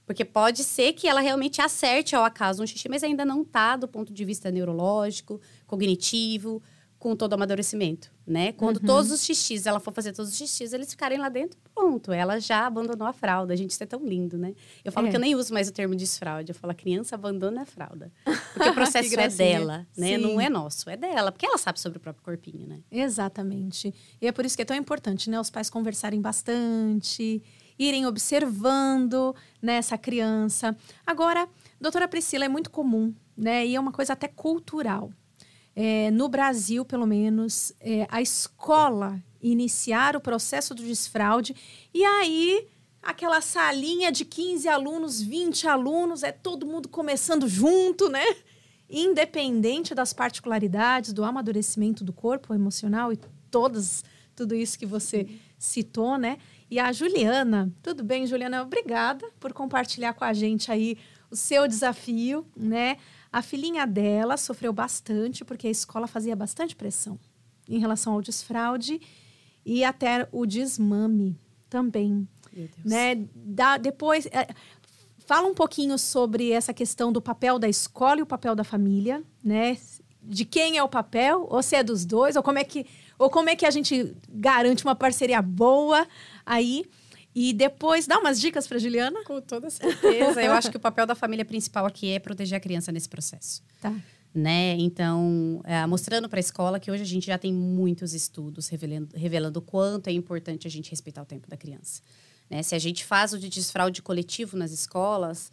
[0.05, 3.75] Porque pode ser que ela realmente acerte ao acaso um xixi, mas ainda não está
[3.75, 6.61] do ponto de vista neurológico, cognitivo,
[7.03, 8.53] com todo o amadurecimento, né?
[8.53, 8.85] Quando uhum.
[8.85, 12.39] todos os xixis, ela for fazer todos os xixis, eles ficarem lá dentro, pronto, ela
[12.39, 13.57] já abandonou a fralda.
[13.57, 14.55] Gente, isso é tão lindo, né?
[14.85, 15.09] Eu falo é.
[15.09, 18.09] que eu nem uso mais o termo desfraude, eu falo a criança abandona a fralda.
[18.53, 20.15] Porque o processo é dela, né?
[20.15, 20.17] Sim.
[20.19, 22.79] Não é nosso, é dela, porque ela sabe sobre o próprio corpinho, né?
[22.89, 23.93] Exatamente.
[24.21, 25.37] E é por isso que é tão importante, né?
[25.37, 27.43] Os pais conversarem bastante,
[27.77, 30.73] irem observando né, essa criança.
[31.05, 31.49] Agora,
[31.81, 33.67] doutora Priscila, é muito comum, né?
[33.67, 35.11] E é uma coisa até cultural
[35.75, 41.55] é, no Brasil, pelo menos, é, a escola iniciar o processo do desfraude
[41.93, 42.67] e aí
[43.01, 48.23] aquela salinha de 15 alunos, 20 alunos, é todo mundo começando junto, né?
[48.89, 53.19] Independente das particularidades do amadurecimento do corpo emocional e
[53.51, 54.03] todas
[54.35, 55.27] tudo isso que você
[55.59, 56.37] citou, né?
[56.69, 58.63] E a Juliana, tudo bem, Juliana?
[58.63, 60.97] Obrigada por compartilhar com a gente aí
[61.29, 62.97] o seu desafio, né?
[63.33, 67.19] A filhinha dela sofreu bastante porque a escola fazia bastante pressão
[67.67, 69.01] em relação ao desfraude
[69.65, 71.35] e até o desmame
[71.67, 72.27] também,
[72.85, 73.15] né?
[73.35, 74.47] Da, depois é,
[75.25, 79.23] fala um pouquinho sobre essa questão do papel da escola e o papel da família,
[79.43, 79.77] né?
[80.21, 82.85] De quem é o papel, ou se é dos dois, ou como é que
[83.17, 86.07] ou como é que a gente garante uma parceria boa
[86.45, 86.85] aí.
[87.35, 89.23] E depois, dá umas dicas para Juliana?
[89.23, 90.41] Com toda certeza.
[90.41, 93.63] Eu acho que o papel da família principal aqui é proteger a criança nesse processo.
[93.81, 93.93] Tá.
[94.33, 94.75] Né?
[94.79, 99.09] Então, é, mostrando para a escola que hoje a gente já tem muitos estudos revelando,
[99.15, 102.01] revelando o quanto é importante a gente respeitar o tempo da criança.
[102.49, 102.61] Né?
[102.61, 105.51] Se a gente faz o de desfraude coletivo nas escolas,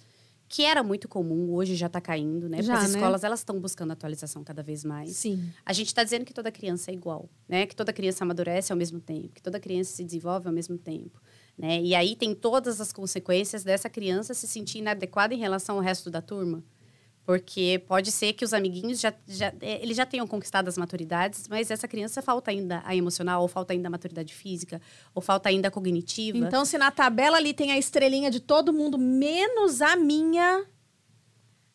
[0.50, 2.60] que era muito comum, hoje já está caindo, né?
[2.60, 2.98] Já, Porque as né?
[2.98, 5.10] escolas elas estão buscando atualização cada vez mais.
[5.10, 5.48] Sim.
[5.64, 7.66] A gente está dizendo que toda criança é igual, né?
[7.66, 11.22] Que toda criança amadurece ao mesmo tempo, que toda criança se desenvolve ao mesmo tempo,
[11.60, 11.80] né?
[11.82, 16.10] E aí tem todas as consequências dessa criança se sentir inadequada em relação ao resto
[16.10, 16.64] da turma.
[17.24, 21.46] Porque pode ser que os amiguinhos já, já, é, eles já tenham conquistado as maturidades,
[21.48, 24.80] mas essa criança falta ainda a emocional, ou falta ainda a maturidade física,
[25.14, 26.38] ou falta ainda a cognitiva.
[26.38, 30.64] Então, se na tabela ali tem a estrelinha de todo mundo, menos a minha,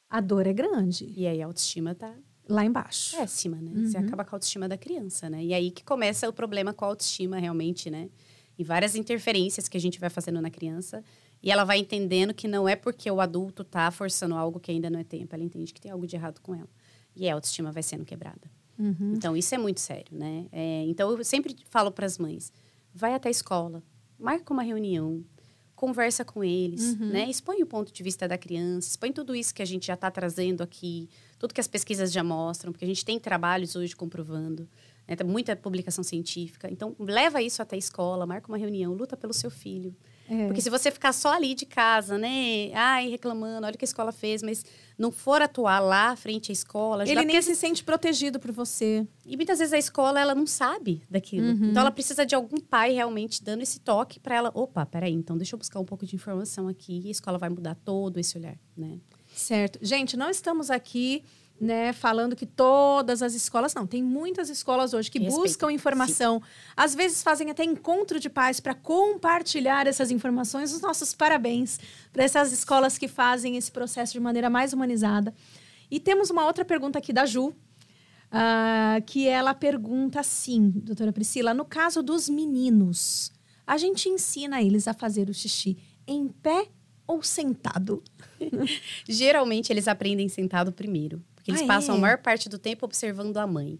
[0.09, 1.13] a dor é grande.
[1.15, 2.13] E aí a autoestima tá
[2.49, 3.15] Lá embaixo.
[3.15, 3.71] péssima, né?
[3.85, 4.05] Você Uhum.
[4.07, 5.43] acaba com a autoestima da criança, né?
[5.43, 8.09] E aí que começa o problema com a autoestima, realmente, né?
[8.57, 11.03] E várias interferências que a gente vai fazendo na criança.
[11.43, 14.89] E ela vai entendendo que não é porque o adulto tá forçando algo que ainda
[14.89, 15.35] não é tempo.
[15.35, 16.69] Ela entende que tem algo de errado com ela.
[17.15, 18.49] E a autoestima vai sendo quebrada.
[18.77, 19.13] Uhum.
[19.15, 20.47] Então, isso é muito sério, né?
[20.51, 22.51] É, então, eu sempre falo para as mães:
[22.93, 23.81] vai até a escola,
[24.19, 25.23] marca uma reunião,
[25.75, 27.07] conversa com eles, Uhum.
[27.09, 27.29] né?
[27.29, 30.09] Expõe o ponto de vista da criança, expõe tudo isso que a gente já está
[30.11, 34.67] trazendo aqui, tudo que as pesquisas já mostram, porque a gente tem trabalhos hoje comprovando,
[35.07, 35.15] né?
[35.25, 36.69] Muita publicação científica.
[36.71, 39.95] Então, leva isso até a escola, marca uma reunião, luta pelo seu filho.
[40.27, 40.47] É.
[40.47, 42.71] Porque se você ficar só ali de casa, né?
[42.73, 44.65] Ai, reclamando, olha o que a escola fez, mas
[44.97, 49.05] não for atuar lá frente à escola, Ele nem se sente protegido por você.
[49.25, 51.47] e muitas vezes a escola ela não sabe daquilo.
[51.47, 51.69] Uhum.
[51.69, 54.51] Então ela precisa de algum pai realmente dando esse toque para ela.
[54.55, 57.01] Opa, peraí, então deixa eu buscar um pouco de informação aqui.
[57.05, 58.99] E a escola vai mudar todo esse olhar, né?
[59.35, 59.77] Certo.
[59.81, 61.23] Gente, não estamos aqui,
[61.59, 63.73] né, falando que todas as escolas.
[63.73, 66.41] Não, tem muitas escolas hoje que Respeito, buscam informação.
[66.75, 70.73] Às vezes fazem até encontro de pais para compartilhar essas informações.
[70.73, 71.79] Os nossos parabéns
[72.11, 75.33] para essas escolas que fazem esse processo de maneira mais humanizada.
[75.89, 77.53] E temos uma outra pergunta aqui da Ju.
[78.31, 83.31] ah, que ela pergunta assim, doutora Priscila, no caso dos meninos,
[83.65, 86.67] a gente ensina eles a fazer o xixi em pé
[87.07, 88.03] ou sentado?
[89.07, 91.97] Geralmente eles aprendem sentado primeiro, porque eles Ah, passam é?
[91.99, 93.79] a maior parte do tempo observando a mãe.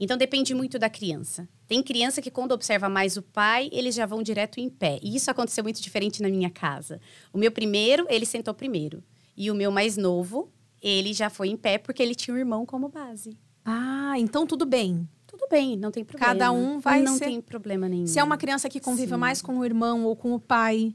[0.00, 1.46] Então depende muito da criança.
[1.68, 4.98] Tem criança que quando observa mais o pai, eles já vão direto em pé.
[5.02, 6.98] E isso aconteceu muito diferente na minha casa.
[7.32, 9.04] O meu primeiro, ele sentou primeiro.
[9.36, 12.64] E o meu mais novo, ele já foi em pé porque ele tinha o irmão
[12.64, 13.36] como base.
[13.64, 15.06] Ah, então tudo bem.
[15.26, 16.32] Tudo bem, não tem problema.
[16.32, 18.06] Cada um vai Não ser- tem problema nenhum.
[18.06, 19.18] Se é uma criança que convive Sim.
[19.18, 20.94] mais com o irmão ou com o pai,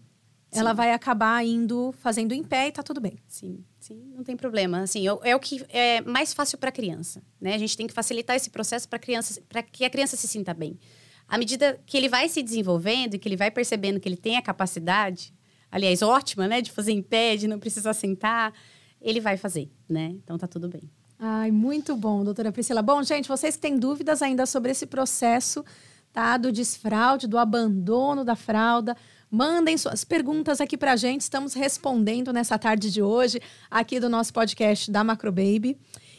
[0.52, 3.20] ela vai acabar indo fazendo em pé e tá tudo bem.
[3.28, 4.80] Sim, sim, não tem problema.
[4.82, 7.54] Assim, é, é o que é mais fácil para a criança, né?
[7.54, 10.54] A gente tem que facilitar esse processo para criança, para que a criança se sinta
[10.54, 10.80] bem.
[11.28, 14.38] À medida que ele vai se desenvolvendo e que ele vai percebendo que ele tem
[14.38, 15.34] a capacidade,
[15.70, 18.54] aliás, ótima, né, de fazer em pé, de não precisar sentar,
[19.02, 20.16] ele vai fazer, né?
[20.24, 20.90] Então tá tudo bem.
[21.20, 22.82] Ai, muito bom, doutora Priscila.
[22.82, 25.66] Bom, gente, vocês que têm dúvidas ainda sobre esse processo,
[26.14, 26.38] tá?
[26.38, 28.96] Do desfraude, do abandono da fralda,
[29.30, 31.22] mandem suas perguntas aqui pra gente.
[31.22, 35.78] Estamos respondendo nessa tarde de hoje, aqui do nosso podcast da Macro Baby.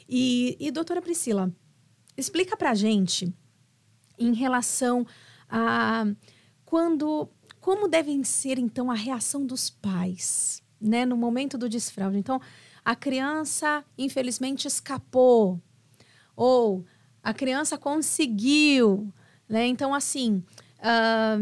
[0.08, 1.52] E, e doutora Priscila,
[2.16, 3.32] explica pra gente
[4.18, 5.06] em relação
[5.48, 6.06] a
[6.64, 7.28] quando
[7.60, 12.16] como devem ser então a reação dos pais, né, no momento do desfraude.
[12.16, 12.40] Então,
[12.84, 15.60] a criança infelizmente escapou
[16.34, 16.84] ou
[17.22, 19.12] a criança conseguiu,
[19.48, 19.66] né?
[19.66, 20.42] Então, assim,
[20.80, 21.36] ah,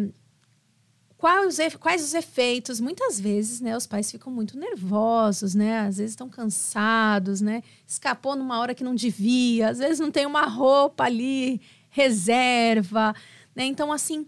[1.16, 2.80] quais, quais os efeitos?
[2.80, 5.80] Muitas vezes, né, os pais ficam muito nervosos, né?
[5.80, 7.62] Às vezes estão cansados, né?
[7.86, 13.14] Escapou numa hora que não devia, às vezes não tem uma roupa ali, reserva,
[13.54, 13.64] né?
[13.64, 14.26] Então, assim,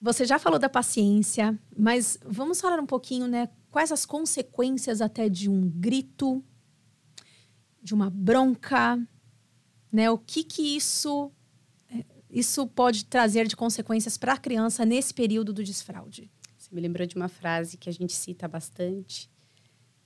[0.00, 3.48] você já falou da paciência, mas vamos falar um pouquinho, né?
[3.70, 6.42] Quais as consequências até de um grito,
[7.82, 8.98] de uma bronca,
[9.92, 10.10] né?
[10.10, 11.30] O que que isso
[12.38, 16.30] isso pode trazer de consequências para a criança nesse período do desfraude?
[16.58, 19.30] Você me lembrou de uma frase que a gente cita bastante.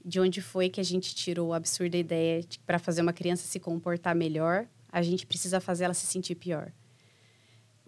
[0.05, 3.13] De onde foi que a gente tirou a absurda ideia de que para fazer uma
[3.13, 6.73] criança se comportar melhor, a gente precisa fazer ela se sentir pior.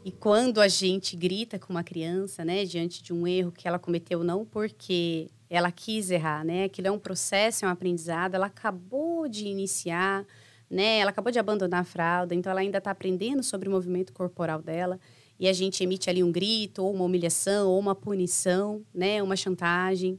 [0.04, 3.78] E quando a gente grita com uma criança, né, diante de um erro que ela
[3.78, 6.64] cometeu não porque ela quis errar, né?
[6.64, 10.26] Aquilo é um processo, é um aprendizado, ela acabou de iniciar,
[10.72, 10.98] né?
[11.00, 14.62] Ela acabou de abandonar a fralda, então ela ainda está aprendendo sobre o movimento corporal
[14.62, 14.98] dela
[15.38, 19.22] e a gente emite ali um grito, ou uma humilhação, ou uma punição, né?
[19.22, 20.18] Uma chantagem.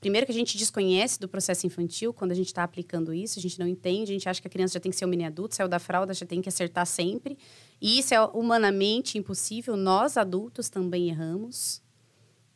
[0.00, 3.42] Primeiro que a gente desconhece do processo infantil quando a gente está aplicando isso, a
[3.42, 5.24] gente não entende, a gente acha que a criança já tem que ser um mini
[5.24, 7.36] adulto, saiu da fralda, já tem que acertar sempre.
[7.80, 11.82] E isso é humanamente impossível, nós adultos também erramos,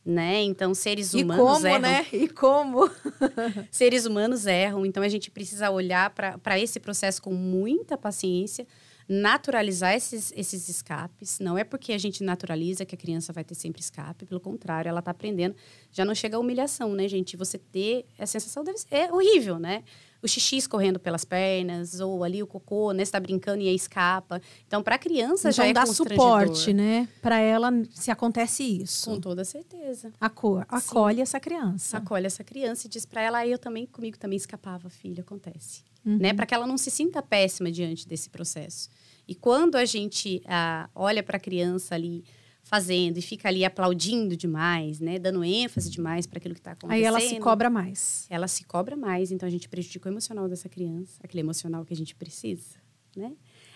[0.05, 0.41] né?
[0.43, 1.79] Então, seres E humanos como, erram.
[1.79, 2.05] né?
[2.11, 2.89] E como?
[3.71, 8.67] Seres humanos erram, então a gente precisa olhar para esse processo com muita paciência.
[9.07, 11.39] naturalizar esses, esses escapes.
[11.39, 14.87] Não é porque a gente naturaliza que a criança vai ter sempre escape, pelo contrário,
[14.89, 15.55] ela está aprendendo.
[15.91, 17.35] Já não chega a humilhação, né, gente?
[17.35, 19.83] Você ter a sensação deve ser, é horrível, né?
[20.23, 23.03] O xixi escorrendo pelas pernas, ou ali o cocô, né?
[23.03, 24.41] Você tá brincando e aí escapa.
[24.65, 27.07] Então, para a criança então, já é dá suporte, né?
[27.21, 29.09] Para ela, se acontece isso.
[29.09, 30.13] Com toda certeza.
[30.19, 31.21] Aco acolhe Sim.
[31.21, 31.97] essa criança.
[31.97, 35.83] Acolhe essa criança e diz para ela, ah, eu também, comigo também escapava, filha, acontece
[36.05, 36.17] uhum.
[36.17, 36.33] né?
[36.33, 38.89] Para que ela não se sinta péssima diante desse processo.
[39.27, 42.23] E quando a gente ah, olha para a criança ali
[42.63, 46.97] fazendo e fica ali aplaudindo demais, né, dando ênfase demais para aquilo que está acontecendo.
[46.97, 48.25] Aí ela se cobra mais.
[48.29, 51.93] Ela se cobra mais, então a gente prejudica o emocional dessa criança, aquele emocional que
[51.93, 52.77] a gente precisa,
[53.15, 53.33] né?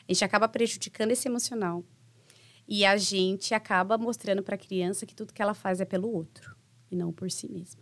[0.07, 1.83] A gente acaba prejudicando esse emocional.
[2.67, 6.11] E a gente acaba mostrando para a criança que tudo que ela faz é pelo
[6.11, 6.55] outro
[6.91, 7.81] e não por si mesma.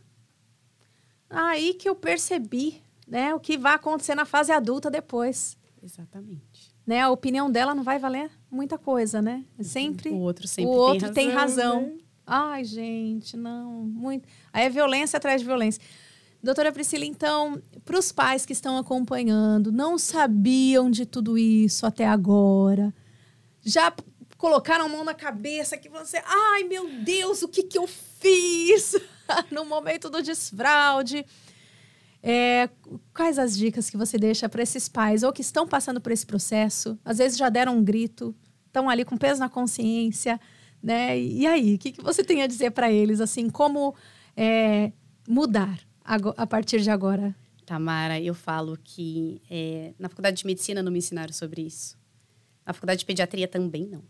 [1.29, 5.57] Aí que eu percebi né, o que vai acontecer na fase adulta depois.
[5.81, 6.74] Exatamente.
[6.85, 9.43] Né, a opinião dela não vai valer muita coisa, né?
[9.57, 11.71] É sempre o outro sempre o outro tem razão.
[11.71, 11.81] Tem razão.
[11.81, 12.05] Né?
[12.27, 14.27] Ai, gente, não, muito.
[14.53, 15.81] Aí é violência atrás de violência.
[16.41, 22.05] Doutora Priscila, então, para os pais que estão acompanhando, não sabiam de tudo isso até
[22.05, 22.93] agora,
[23.63, 23.91] já
[24.37, 28.95] colocaram a mão na cabeça que você, ai meu Deus, o que que eu fiz
[29.49, 31.25] no momento do desfraude?
[32.27, 32.67] É,
[33.13, 36.25] quais as dicas que você deixa para esses pais ou que estão passando por esse
[36.25, 36.97] processo?
[37.05, 38.35] Às vezes já deram um grito,
[38.65, 40.41] estão ali com peso na consciência,
[40.81, 41.19] né?
[41.19, 43.93] E aí, o que, que você tem a dizer para eles, assim, como
[44.35, 44.91] é,
[45.27, 47.35] mudar a partir de agora?
[47.63, 51.95] Tamara, eu falo que é, na faculdade de medicina não me ensinaram sobre isso.
[52.65, 54.03] Na faculdade de pediatria também não.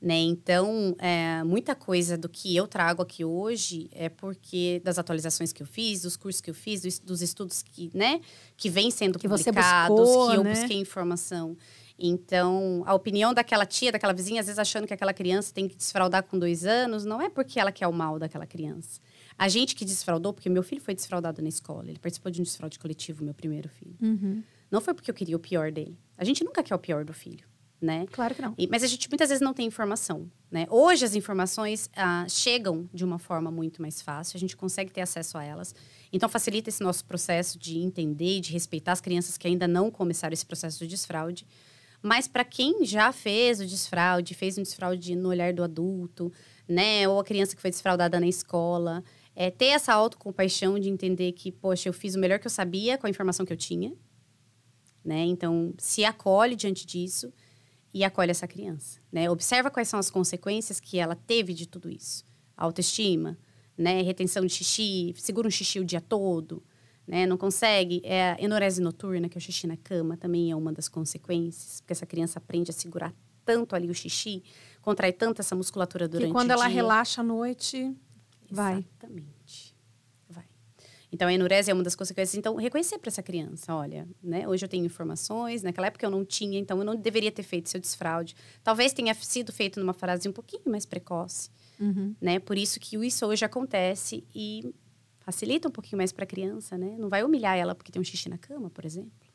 [0.00, 0.18] Né?
[0.18, 5.62] Então, é, muita coisa do que eu trago aqui hoje é porque das atualizações que
[5.62, 8.20] eu fiz, dos cursos que eu fiz, dos, dos estudos que, né,
[8.56, 10.50] que vêm sendo que publicados, buscou, que eu né?
[10.50, 11.56] busquei informação.
[11.98, 15.74] Então, a opinião daquela tia, daquela vizinha, às vezes achando que aquela criança tem que
[15.74, 19.00] desfraudar com dois anos, não é porque ela quer o mal daquela criança.
[19.38, 22.44] A gente que desfraudou, porque meu filho foi desfraudado na escola, ele participou de um
[22.44, 23.96] desfraude coletivo, meu primeiro filho.
[24.02, 24.42] Uhum.
[24.70, 25.98] Não foi porque eu queria o pior dele.
[26.18, 27.46] A gente nunca quer o pior do filho
[27.80, 28.06] né?
[28.10, 28.54] Claro que não.
[28.56, 30.66] E, mas a gente muitas vezes não tem informação, né?
[30.70, 35.02] Hoje as informações ah, chegam de uma forma muito mais fácil, a gente consegue ter
[35.02, 35.74] acesso a elas.
[36.12, 39.90] Então facilita esse nosso processo de entender e de respeitar as crianças que ainda não
[39.90, 41.46] começaram esse processo de desfraude.
[42.02, 46.32] Mas para quem já fez o desfraude, fez um desfraude no olhar do adulto,
[46.68, 47.06] né?
[47.08, 49.02] Ou a criança que foi desfraudada na escola,
[49.34, 52.96] é ter essa autocompaixão de entender que, poxa, eu fiz o melhor que eu sabia
[52.96, 53.92] com a informação que eu tinha,
[55.04, 55.24] né?
[55.24, 57.32] Então, se acolhe diante disso
[57.96, 59.30] e acolhe essa criança, né?
[59.30, 62.26] Observa quais são as consequências que ela teve de tudo isso.
[62.54, 63.38] Autoestima,
[63.74, 64.02] né?
[64.02, 66.62] Retenção de xixi, segura um xixi o dia todo,
[67.06, 67.24] né?
[67.24, 68.02] Não consegue.
[68.04, 71.80] É a enurese noturna, que é o xixi na cama, também é uma das consequências,
[71.80, 73.14] porque essa criança aprende a segurar
[73.46, 74.44] tanto ali o xixi,
[74.82, 76.30] contrai tanto essa musculatura durante o dia.
[76.30, 77.96] E quando ela relaxa à noite,
[78.50, 78.80] vai.
[78.80, 79.35] Exatamente.
[81.16, 82.36] Então, a enurese é uma das consequências.
[82.36, 84.46] Então, reconhecer para essa criança, olha, né?
[84.46, 87.70] Hoje eu tenho informações, naquela época eu não tinha, então eu não deveria ter feito
[87.70, 88.36] seu desfraude.
[88.62, 91.48] Talvez tenha sido feito numa fase um pouquinho mais precoce,
[91.80, 92.14] uhum.
[92.20, 92.38] né?
[92.38, 94.74] Por isso que isso hoje acontece e
[95.20, 96.96] facilita um pouquinho mais para a criança, né?
[96.98, 99.25] Não vai humilhar ela porque tem um xixi na cama, por exemplo.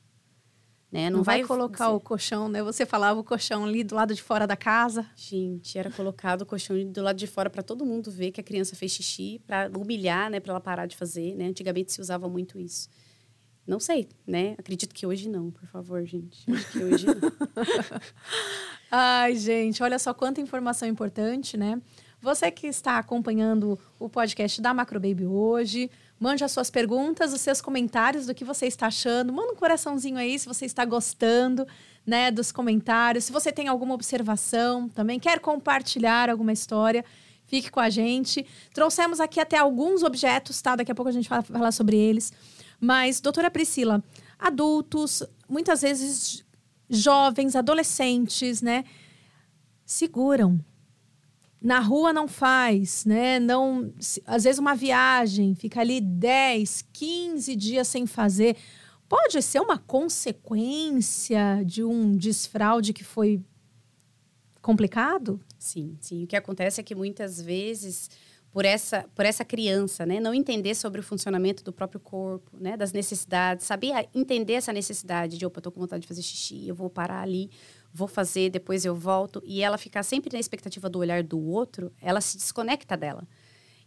[0.91, 1.10] Né?
[1.10, 1.95] Não, não vai, vai, colocar você...
[1.95, 2.62] o colchão, né?
[2.62, 5.06] Você falava o colchão ali do lado de fora da casa.
[5.15, 8.43] Gente, era colocado o colchão do lado de fora para todo mundo ver que a
[8.43, 10.41] criança fez xixi, para humilhar, né?
[10.41, 11.45] Para ela parar de fazer, né?
[11.45, 12.89] Antigamente se usava muito isso.
[13.65, 14.56] Não sei, né?
[14.58, 16.51] Acredito que hoje não, por favor, gente.
[16.51, 17.15] Acho que hoje não.
[18.91, 21.82] Ai, gente, olha só quanta informação importante, né?
[22.19, 25.89] Você que está acompanhando o podcast da Macro Baby hoje,
[26.22, 29.34] Mande as suas perguntas, os seus comentários do que você está achando.
[29.34, 31.68] Manda um coraçãozinho aí se você está gostando,
[32.06, 33.24] né, dos comentários.
[33.24, 37.04] Se você tem alguma observação, também quer compartilhar alguma história,
[37.48, 38.46] fique com a gente.
[38.72, 40.76] Trouxemos aqui até alguns objetos, tá?
[40.76, 42.32] Daqui a pouco a gente vai falar sobre eles.
[42.80, 44.04] Mas, doutora Priscila,
[44.38, 46.46] adultos, muitas vezes
[46.88, 48.86] jovens, adolescentes, né,
[49.84, 50.64] seguram
[51.62, 53.39] na rua não faz, né?
[53.39, 53.93] Não,
[54.26, 58.58] às vezes uma viagem fica ali 10, 15 dias sem fazer.
[59.08, 63.41] Pode ser uma consequência de um desfraude que foi
[64.62, 65.39] complicado?
[65.60, 66.24] Sim, sim.
[66.24, 68.10] O que acontece é que muitas vezes
[68.52, 70.19] por essa, por essa criança, né?
[70.19, 72.76] Não entender sobre o funcionamento do próprio corpo, né?
[72.76, 76.75] Das necessidades, sabia entender essa necessidade de, opa, tô com vontade de fazer xixi, eu
[76.75, 77.50] vou parar ali
[77.94, 81.92] vou fazer, depois eu volto, e ela ficar sempre na expectativa do olhar do outro,
[82.02, 83.27] ela se desconecta dela.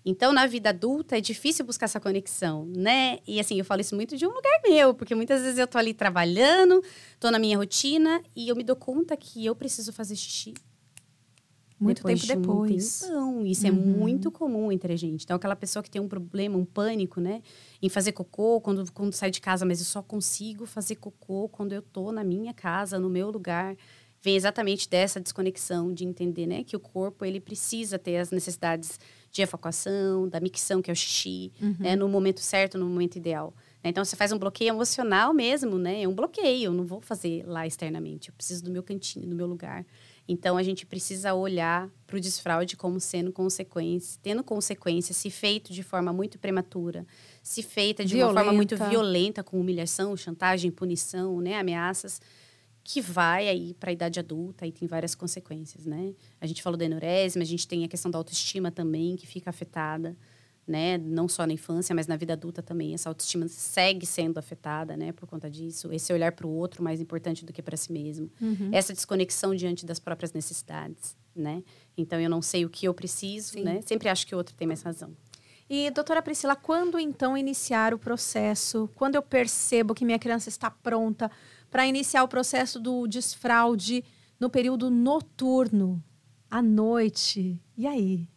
[0.07, 3.21] Então, na vida adulta, é difícil buscar essa conexão, né?
[3.27, 5.79] E assim, eu falo isso muito de um lugar meu, porque muitas vezes eu tô
[5.79, 6.83] ali trabalhando,
[7.19, 10.53] tô na minha rotina e eu me dou conta que eu preciso fazer xixi.
[11.79, 13.01] Muito depois tempo de depois.
[13.01, 13.45] Tempão.
[13.45, 13.77] Isso é uhum.
[13.77, 15.25] é muito comum entre a gente.
[15.25, 17.43] Então, aquela pessoa que tem um problema, um pânico, né?
[17.83, 21.73] Em fazer cocô quando, quando sai de casa, mas eu só consigo fazer cocô quando
[21.73, 23.77] eu tô na minha casa, no meu lugar
[24.25, 28.99] vem exatamente dessa desconexão de entender, né, que o corpo ele precisa ter as necessidades
[29.31, 31.77] de evacuação, da micção, que é o xixi, uhum.
[31.79, 33.53] né, no momento certo, no momento ideal.
[33.83, 33.91] Né?
[33.91, 36.03] Então, você faz um bloqueio emocional mesmo, né?
[36.03, 38.31] É um bloqueio, eu não vou fazer lá externamente.
[38.31, 39.85] Eu preciso do meu cantinho, do meu lugar.
[40.27, 45.73] Então, a gente precisa olhar para o desfraude como sendo consequência, tendo consequência, se feito
[45.73, 47.07] de forma muito prematura,
[47.43, 48.33] se feita de violenta.
[48.33, 51.59] uma forma muito violenta, com humilhação, chantagem, punição, né?
[51.59, 52.21] ameaças
[52.85, 56.15] que vai aí para a idade adulta e tem várias consequências, né?
[56.39, 59.27] A gente falou da enurese, mas a gente tem a questão da autoestima também que
[59.27, 60.15] fica afetada,
[60.67, 60.99] né?
[60.99, 62.95] Não só na infância, mas na vida adulta também.
[62.95, 65.13] Essa autoestima segue sendo afetada, né?
[65.13, 65.93] Por conta disso.
[65.93, 68.31] Esse olhar para o outro mais importante do que para si mesmo.
[68.41, 68.71] Uhum.
[68.73, 71.63] Essa desconexão diante das próprias necessidades, né?
[71.97, 73.63] Então, eu não sei o que eu preciso, Sim.
[73.63, 73.81] né?
[73.83, 75.15] Sempre acho que o outro tem mais razão.
[75.69, 78.89] E, doutora Priscila, quando então iniciar o processo?
[78.95, 81.31] Quando eu percebo que minha criança está pronta
[81.71, 84.05] para iniciar o processo do desfraude
[84.39, 86.03] no período noturno,
[86.51, 87.61] à noite.
[87.77, 88.29] E aí?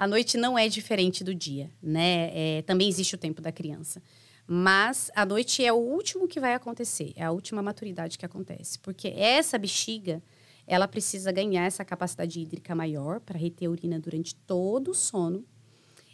[0.00, 2.30] A noite não é diferente do dia, né?
[2.32, 4.02] É, também existe o tempo da criança.
[4.46, 8.78] Mas a noite é o último que vai acontecer, é a última maturidade que acontece.
[8.78, 10.22] Porque essa bexiga,
[10.66, 15.44] ela precisa ganhar essa capacidade hídrica maior para reter a urina durante todo o sono.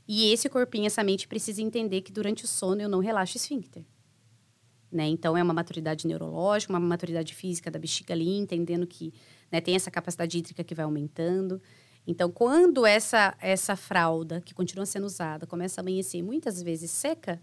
[0.09, 3.41] E esse corpinho, essa mente precisa entender que durante o sono eu não relaxo o
[3.41, 3.84] esfíncter.
[4.91, 5.07] Né?
[5.07, 9.14] Então, é uma maturidade neurológica, uma maturidade física da bexiga ali, entendendo que
[9.49, 11.62] né, tem essa capacidade hídrica que vai aumentando.
[12.07, 17.42] Então, quando essa, essa fralda, que continua sendo usada, começa a amanhecer muitas vezes seca,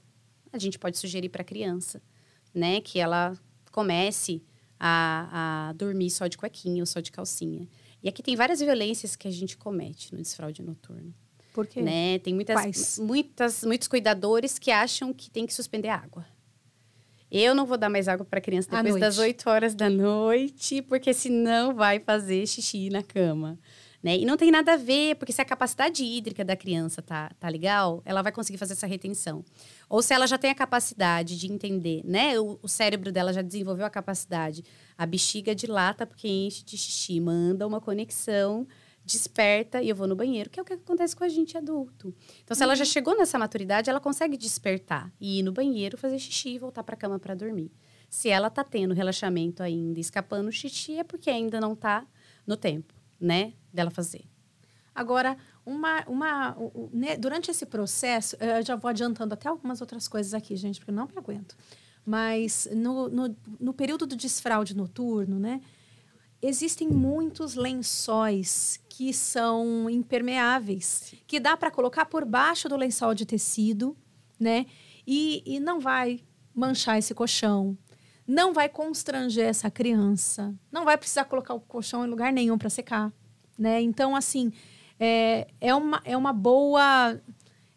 [0.52, 2.02] a gente pode sugerir para a criança
[2.54, 3.38] né, que ela
[3.72, 4.44] comece
[4.80, 7.68] a, a dormir só de cuequinha ou só de calcinha.
[8.02, 11.14] E aqui tem várias violências que a gente comete no desfraude noturno.
[11.54, 11.82] Por quê?
[11.82, 12.20] Né?
[12.20, 16.26] Tem muitas, muitas, muitos cuidadores que acham que tem que suspender a água.
[17.32, 21.14] Eu não vou dar mais água para criança depois das 8 horas da noite, porque
[21.14, 23.58] senão vai fazer xixi na cama.
[24.04, 24.18] Né?
[24.18, 27.48] E não tem nada a ver, porque se a capacidade hídrica da criança tá, tá
[27.48, 29.46] legal, ela vai conseguir fazer essa retenção.
[29.88, 32.38] Ou se ela já tem a capacidade de entender, né?
[32.38, 34.62] O, o cérebro dela já desenvolveu a capacidade.
[34.98, 38.68] A bexiga dilata porque enche de xixi, manda uma conexão
[39.06, 42.14] desperta e eu vou no banheiro, que é o que acontece com a gente adulto.
[42.44, 42.66] Então, se uhum.
[42.66, 42.90] ela já uhum.
[42.90, 46.96] chegou nessa maturidade, ela consegue despertar e ir no banheiro, fazer xixi e voltar para
[46.96, 47.72] a cama para dormir.
[48.10, 52.06] Se ela tá tendo relaxamento ainda, escapando o xixi, é porque ainda não tá
[52.46, 52.93] no tempo,
[53.24, 54.26] né, dela fazer.
[54.94, 56.58] Agora, uma, uma,
[56.92, 60.92] né, durante esse processo, eu já vou adiantando até algumas outras coisas aqui, gente, porque
[60.92, 61.56] eu não me aguento.
[62.06, 65.62] Mas no, no, no período do desfraude noturno, né,
[66.42, 73.26] existem muitos lençóis que são impermeáveis, que dá para colocar por baixo do lençol de
[73.26, 73.98] tecido,
[74.38, 74.66] né?
[75.08, 76.20] E, e não vai
[76.54, 77.78] manchar esse colchão,
[78.28, 82.70] não vai constranger essa criança, não vai precisar colocar o colchão em lugar nenhum para
[82.70, 83.12] secar,
[83.58, 83.82] né?
[83.82, 84.52] Então, assim,
[85.00, 87.20] é, é, uma, é uma boa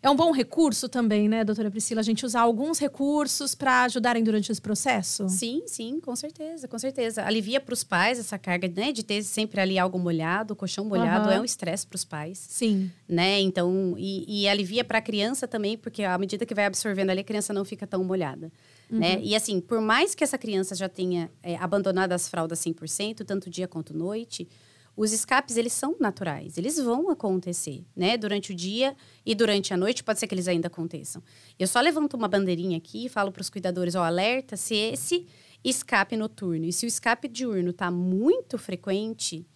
[0.07, 4.22] é um bom recurso também, né, doutora Priscila, a gente usar alguns recursos para ajudarem
[4.22, 5.28] durante esse processo?
[5.28, 7.24] Sim, sim, com certeza, com certeza.
[7.24, 10.84] Alivia para os pais essa carga, né, de ter sempre ali algo molhado, o colchão
[10.84, 11.34] molhado uhum.
[11.34, 12.38] é um estresse para os pais.
[12.38, 12.88] Sim.
[13.09, 17.11] Né, então, e, e alivia para a criança também, porque à medida que vai absorvendo
[17.11, 18.53] ali, a criança não fica tão molhada.
[18.91, 18.99] Uhum.
[18.99, 19.20] Né?
[19.22, 23.51] E assim, por mais que essa criança já tenha é, abandonado as fraldas 100%, tanto
[23.51, 24.49] dia quanto noite,
[24.97, 28.16] os escapes, eles são naturais, eles vão acontecer, né?
[28.16, 31.22] Durante o dia e durante a noite, pode ser que eles ainda aconteçam.
[31.59, 35.26] Eu só levanto uma bandeirinha aqui e falo para os cuidadores, ó, alerta se esse
[35.62, 39.47] escape noturno e se o escape diurno está muito frequente,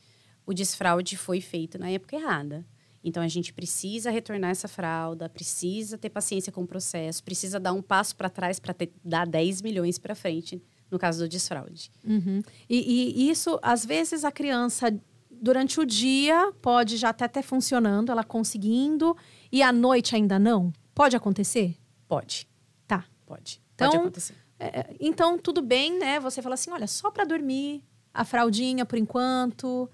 [0.45, 2.67] o desfraude foi feito na época errada.
[3.03, 7.73] Então a gente precisa retornar essa fralda, precisa ter paciência com o processo, precisa dar
[7.73, 8.75] um passo para trás para
[9.05, 11.91] dar 10 milhões para frente, no caso do desfraude.
[12.05, 12.43] Uhum.
[12.69, 14.95] E, e, isso, às vezes, a criança
[15.31, 19.17] durante o dia pode já até estar funcionando, ela conseguindo,
[19.51, 20.73] e à noite ainda não?
[20.95, 21.77] Pode acontecer?
[22.07, 22.47] Pode.
[22.87, 23.05] Tá.
[23.25, 23.63] Pode.
[23.75, 24.35] Então, pode acontecer.
[24.59, 26.21] É, é, então, tudo bem, né?
[26.21, 27.83] Você fala assim: olha, só para dormir,
[28.13, 29.89] a fraldinha por enquanto.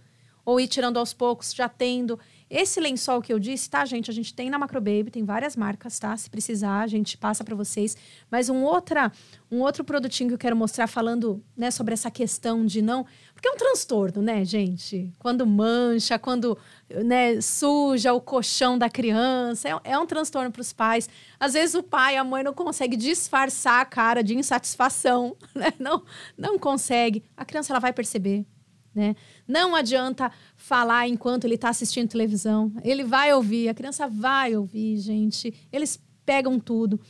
[0.44, 2.18] ou ir tirando aos poucos, já tendo.
[2.48, 4.08] Esse lençol que eu disse, tá, gente?
[4.08, 6.16] A gente tem na Macrobaby, tem várias marcas, tá?
[6.16, 7.96] Se precisar, a gente passa para vocês.
[8.30, 9.10] Mas um, outra,
[9.50, 13.04] um outro produtinho que eu quero mostrar falando né, sobre essa questão de não.
[13.34, 15.12] Porque é um transtorno, né, gente?
[15.18, 16.56] Quando mancha, quando
[16.88, 19.68] né, suja o colchão da criança.
[19.68, 21.08] É, é um transtorno para os pais.
[21.40, 25.72] Às vezes o pai, a mãe não consegue disfarçar a cara de insatisfação, né?
[25.80, 26.04] Não,
[26.38, 27.24] não consegue.
[27.36, 28.46] A criança ela vai perceber.
[28.94, 29.14] Né?
[29.46, 32.72] Não adianta falar enquanto ele está assistindo televisão.
[32.82, 35.54] Ele vai ouvir, a criança vai ouvir, gente.
[35.72, 37.00] Eles pegam tudo.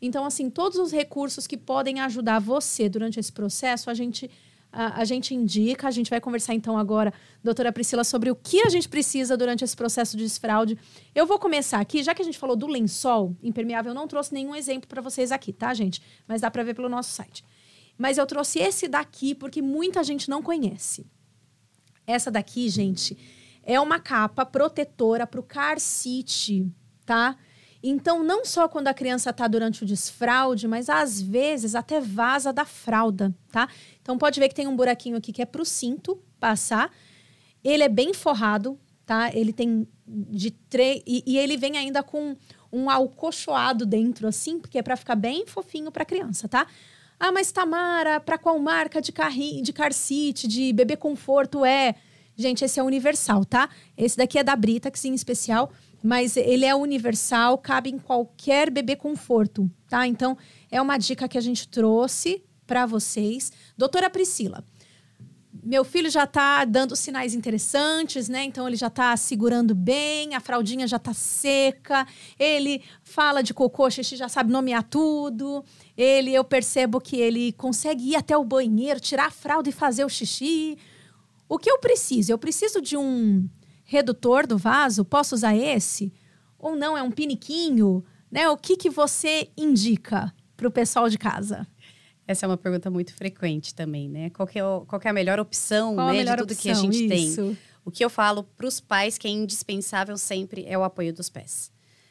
[0.00, 4.30] Então, assim, todos os recursos que podem ajudar você durante esse processo, a gente,
[4.70, 5.88] a, gente indica.
[5.88, 9.64] A gente vai conversar então agora, doutora Priscila, sobre o que a gente precisa durante
[9.64, 10.78] esse processo de desfraude.
[11.14, 14.34] Eu vou começar aqui, já que a gente falou do lençol impermeável, eu não trouxe
[14.34, 16.02] nenhum exemplo para vocês aqui, tá, gente?
[16.28, 17.42] Mas dá para ver pelo nosso site.
[17.96, 21.06] Mas eu trouxe esse daqui porque muita gente não conhece.
[22.06, 23.16] Essa daqui, gente,
[23.62, 26.66] é uma capa protetora para o car seat,
[27.04, 27.36] tá?
[27.82, 32.52] Então, não só quando a criança está durante o desfraude, mas às vezes até vaza
[32.52, 33.68] da fralda, tá?
[34.00, 36.90] Então, pode ver que tem um buraquinho aqui que é para o cinto passar.
[37.62, 39.30] Ele é bem forrado, tá?
[39.34, 41.02] Ele tem de três.
[41.06, 42.36] E, e, ele vem ainda com
[42.72, 46.66] um alcochoado dentro, assim, porque é para ficar bem fofinho para criança, tá?
[47.18, 51.94] Ah, mas Tamara, para qual marca de carrinho, de car seat, de bebê conforto é?
[52.36, 53.70] Gente, esse é universal, tá?
[53.96, 58.94] Esse daqui é da Britax em especial, mas ele é universal, cabe em qualquer bebê
[58.94, 60.06] conforto, tá?
[60.06, 60.36] Então,
[60.70, 63.50] é uma dica que a gente trouxe para vocês.
[63.78, 64.62] Doutora Priscila,
[65.66, 68.44] meu filho já está dando sinais interessantes, né?
[68.44, 72.06] Então ele já está segurando bem, a fraldinha já está seca,
[72.38, 75.64] ele fala de cocô, xixi, já sabe nomear tudo.
[75.96, 80.04] Ele, eu percebo que ele consegue ir até o banheiro, tirar a fralda e fazer
[80.04, 80.78] o xixi.
[81.48, 82.30] O que eu preciso?
[82.30, 83.48] Eu preciso de um
[83.84, 85.04] redutor do vaso?
[85.04, 86.12] Posso usar esse?
[86.60, 86.96] Ou não?
[86.96, 88.04] É um piniquinho?
[88.30, 88.48] Né?
[88.48, 91.66] O que, que você indica para o pessoal de casa?
[92.26, 94.30] Essa é uma pergunta muito frequente também, né?
[94.30, 96.62] Qual, é, o, qual é a melhor opção né, melhor de tudo opção?
[96.62, 97.42] que a gente Isso.
[97.42, 97.58] tem?
[97.84, 101.28] O que eu falo para os pais que é indispensável sempre é o apoio dos
[101.30, 101.70] pés.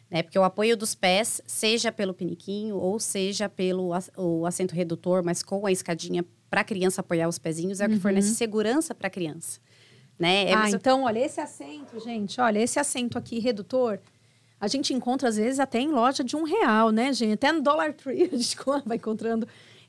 [0.09, 0.23] Né?
[0.23, 5.43] Porque o apoio dos pés, seja pelo piniquinho ou seja pelo o assento redutor, mas
[5.43, 8.01] com a escadinha para a criança apoiar os pezinhos, é o que uhum.
[8.01, 9.59] fornece segurança para a criança.
[10.17, 10.49] Né?
[10.51, 13.99] É ah, então, olha, esse assento, gente, olha, esse assento aqui redutor,
[14.59, 17.33] a gente encontra às vezes até em loja de um real, né, gente?
[17.33, 18.55] Até no Dollar Tree a gente
[18.85, 19.45] vai encontrando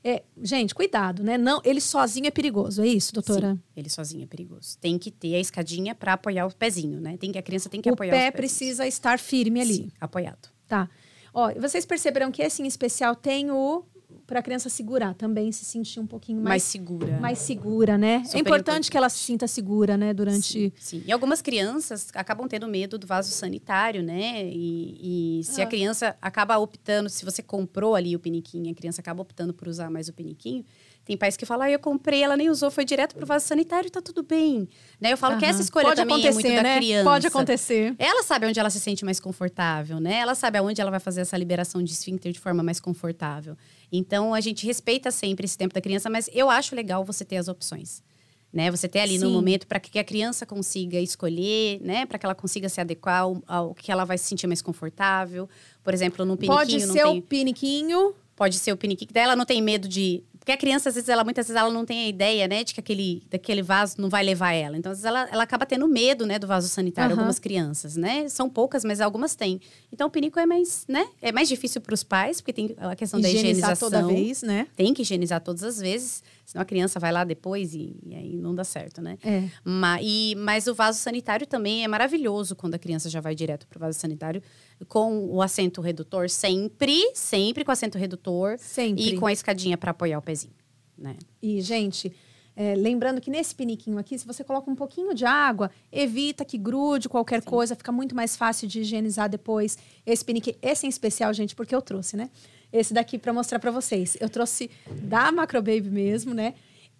[0.07, 1.37] é, gente, cuidado, né?
[1.37, 3.55] Não, ele sozinho é perigoso, é isso, doutora?
[3.55, 4.77] Sim, ele sozinho é perigoso.
[4.79, 7.17] Tem que ter a escadinha para apoiar o pezinho, né?
[7.17, 9.73] Tem que a criança tem que o apoiar pé precisa estar firme ali.
[9.73, 10.49] Sim, apoiado.
[10.65, 10.89] Tá.
[11.33, 13.83] Ó, vocês perceberam que esse em especial tem o
[14.27, 17.17] para a criança segurar também, se sentir um pouquinho mais, mais segura.
[17.19, 18.17] Mais segura, né?
[18.17, 20.13] Super é importante, importante, que ela se sinta segura, né?
[20.13, 20.41] Durante.
[20.43, 21.03] Sim, sim.
[21.07, 24.43] E algumas crianças acabam tendo medo do vaso sanitário, né?
[24.45, 25.63] E, e se ah.
[25.63, 29.69] a criança acaba optando, se você comprou ali o piniquinho, a criança acaba optando por
[29.69, 30.65] usar mais o piniquinho,
[31.07, 33.89] tem pais que falam, ah, eu comprei, ela nem usou, foi direto pro vaso sanitário,
[33.89, 34.67] tá tudo bem.
[34.99, 35.13] Né?
[35.13, 35.39] Eu falo uhum.
[35.39, 36.61] que essa escolha Pode também é muito né?
[36.61, 37.09] da criança.
[37.09, 37.95] Pode acontecer.
[37.97, 40.17] Ela sabe onde ela se sente mais confortável, né?
[40.17, 43.55] Ela sabe aonde ela vai fazer essa liberação de esfíncter de forma mais confortável.
[43.91, 47.37] Então, a gente respeita sempre esse tempo da criança, mas eu acho legal você ter
[47.37, 48.03] as opções.
[48.51, 48.71] Né?
[48.71, 49.25] Você ter ali Sim.
[49.25, 52.05] no momento para que a criança consiga escolher, né?
[52.05, 55.49] Para que ela consiga se adequar ao, ao, que ela vai se sentir mais confortável.
[55.83, 56.57] Por exemplo, no piniquinho.
[56.57, 57.19] Pode ser tem...
[57.19, 58.15] o piniquinho.
[58.35, 59.09] Pode ser o piniquinho.
[59.13, 61.69] Daí ela não tem medo de porque a criança, às vezes, ela muitas vezes ela
[61.69, 64.77] não tem a ideia, né, de que aquele, daquele vaso não vai levar ela.
[64.77, 67.19] Então, às vezes, ela, ela acaba tendo medo, né, do vaso sanitário, uhum.
[67.19, 68.29] algumas crianças, né?
[68.29, 69.59] São poucas, mas algumas têm.
[69.91, 71.05] Então, o pinico é mais, né?
[71.21, 73.91] É mais difícil para os pais, porque tem a questão higienizar da higienização.
[73.91, 74.67] toda vez, né?
[74.73, 76.23] Tem que higienizar todas as vezes.
[76.47, 79.17] Senão a criança vai lá depois e, e aí não dá certo, né?
[79.23, 79.49] É.
[79.63, 83.67] Mas, e, mas o vaso sanitário também é maravilhoso quando a criança já vai direto
[83.67, 84.41] para o vaso sanitário
[84.87, 88.57] com o assento redutor sempre, sempre com assento redutor.
[88.57, 89.03] Sempre.
[89.03, 90.55] E com a escadinha para apoiar o pezinho
[90.97, 91.15] né?
[91.41, 92.11] E, gente,
[92.55, 96.57] é, lembrando que nesse piniquinho aqui, se você coloca um pouquinho de água, evita que
[96.57, 97.49] grude qualquer Sim.
[97.49, 99.77] coisa, fica muito mais fácil de higienizar depois.
[100.05, 102.29] Esse piniquinho, esse em especial, gente, porque eu trouxe, né?
[102.71, 104.17] Esse daqui para mostrar para vocês.
[104.19, 104.69] Eu trouxe
[105.01, 106.53] da Macrobaby mesmo, né?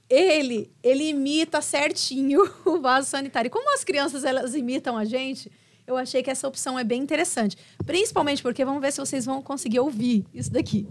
[0.10, 3.52] Ele, ele imita certinho o vaso sanitário.
[3.52, 5.52] Como as crianças elas imitam a gente,
[5.86, 7.58] eu achei que essa opção é bem interessante.
[7.86, 10.88] Principalmente porque vamos ver se vocês vão conseguir ouvir isso daqui.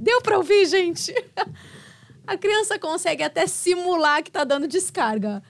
[0.00, 1.12] Deu para ouvir, gente?
[2.26, 5.42] A criança consegue até simular que tá dando descarga.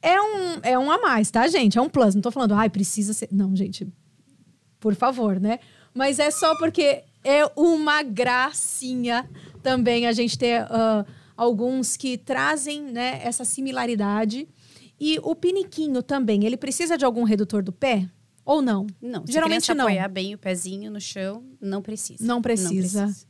[0.00, 1.78] É um, é um a mais, tá, gente?
[1.78, 2.14] É um plus.
[2.14, 3.28] Não tô falando, ai, precisa ser.
[3.32, 3.86] Não, gente.
[4.80, 5.58] Por favor, né?
[5.94, 9.28] Mas é só porque é uma gracinha
[9.62, 11.04] também a gente ter uh,
[11.36, 14.48] alguns que trazem né, essa similaridade.
[14.98, 18.08] E o piniquinho também, ele precisa de algum redutor do pé?
[18.44, 18.86] Ou não?
[19.02, 19.24] Não.
[19.26, 19.86] Geralmente se a não.
[19.86, 22.24] apoiar bem o pezinho no chão, não precisa.
[22.24, 23.00] Não precisa.
[23.00, 23.25] Não precisa.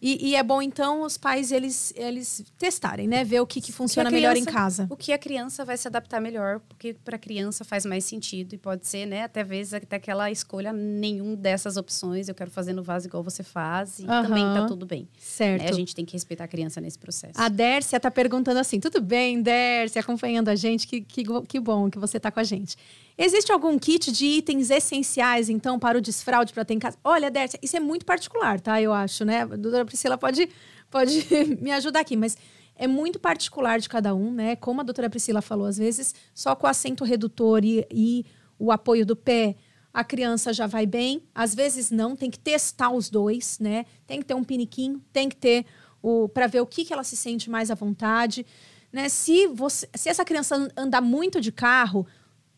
[0.00, 3.24] E, e, é bom, então, os pais, eles, eles testarem, né?
[3.24, 4.86] Ver o que, que funciona criança, melhor em casa.
[4.88, 8.54] O que a criança vai se adaptar melhor, porque para a criança faz mais sentido.
[8.54, 9.24] E pode ser, né?
[9.24, 12.28] Até vezes, até aquela escolha, nenhum dessas opções.
[12.28, 13.98] Eu quero fazer no vaso igual você faz.
[13.98, 14.22] E uhum.
[14.22, 15.08] também tá tudo bem.
[15.18, 15.62] Certo.
[15.62, 15.68] Né?
[15.68, 17.40] A gente tem que respeitar a criança nesse processo.
[17.40, 20.86] A Dércia tá perguntando assim, tudo bem, Dércia, acompanhando a gente.
[20.86, 22.76] Que, que, que bom que você tá com a gente.
[23.20, 26.96] Existe algum kit de itens essenciais, então, para o desfraude para ter em casa?
[27.02, 28.80] Olha, Dércia, isso é muito particular, tá?
[28.80, 29.42] Eu acho, né?
[29.42, 30.48] A doutora Priscila pode,
[30.88, 31.26] pode
[31.60, 32.38] me ajudar aqui, mas
[32.76, 34.54] é muito particular de cada um, né?
[34.54, 38.24] Como a doutora Priscila falou, às vezes, só com o assento redutor e, e
[38.56, 39.56] o apoio do pé,
[39.92, 41.20] a criança já vai bem.
[41.34, 43.84] Às vezes não, tem que testar os dois, né?
[44.06, 45.66] Tem que ter um piniquinho, tem que ter
[46.00, 48.46] o para ver o que, que ela se sente mais à vontade.
[48.92, 49.08] Né?
[49.08, 52.06] Se, você, se essa criança andar muito de carro,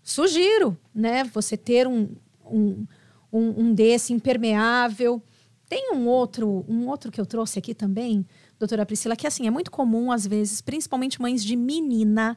[0.02, 1.24] sugiro, né?
[1.24, 2.86] Você ter um, um,
[3.32, 5.22] um, um desse impermeável.
[5.68, 8.26] Tem um outro, um outro que eu trouxe aqui também,
[8.58, 12.36] doutora Priscila, que assim, é muito comum, às vezes, principalmente mães de menina,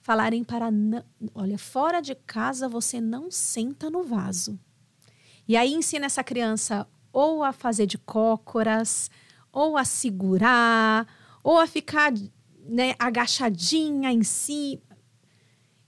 [0.00, 0.70] falarem para.
[1.34, 4.58] Olha, fora de casa você não senta no vaso.
[5.48, 9.10] E aí ensina essa criança ou a fazer de cócoras,
[9.52, 11.06] ou a segurar,
[11.42, 12.12] ou a ficar
[12.64, 14.80] né, agachadinha em si.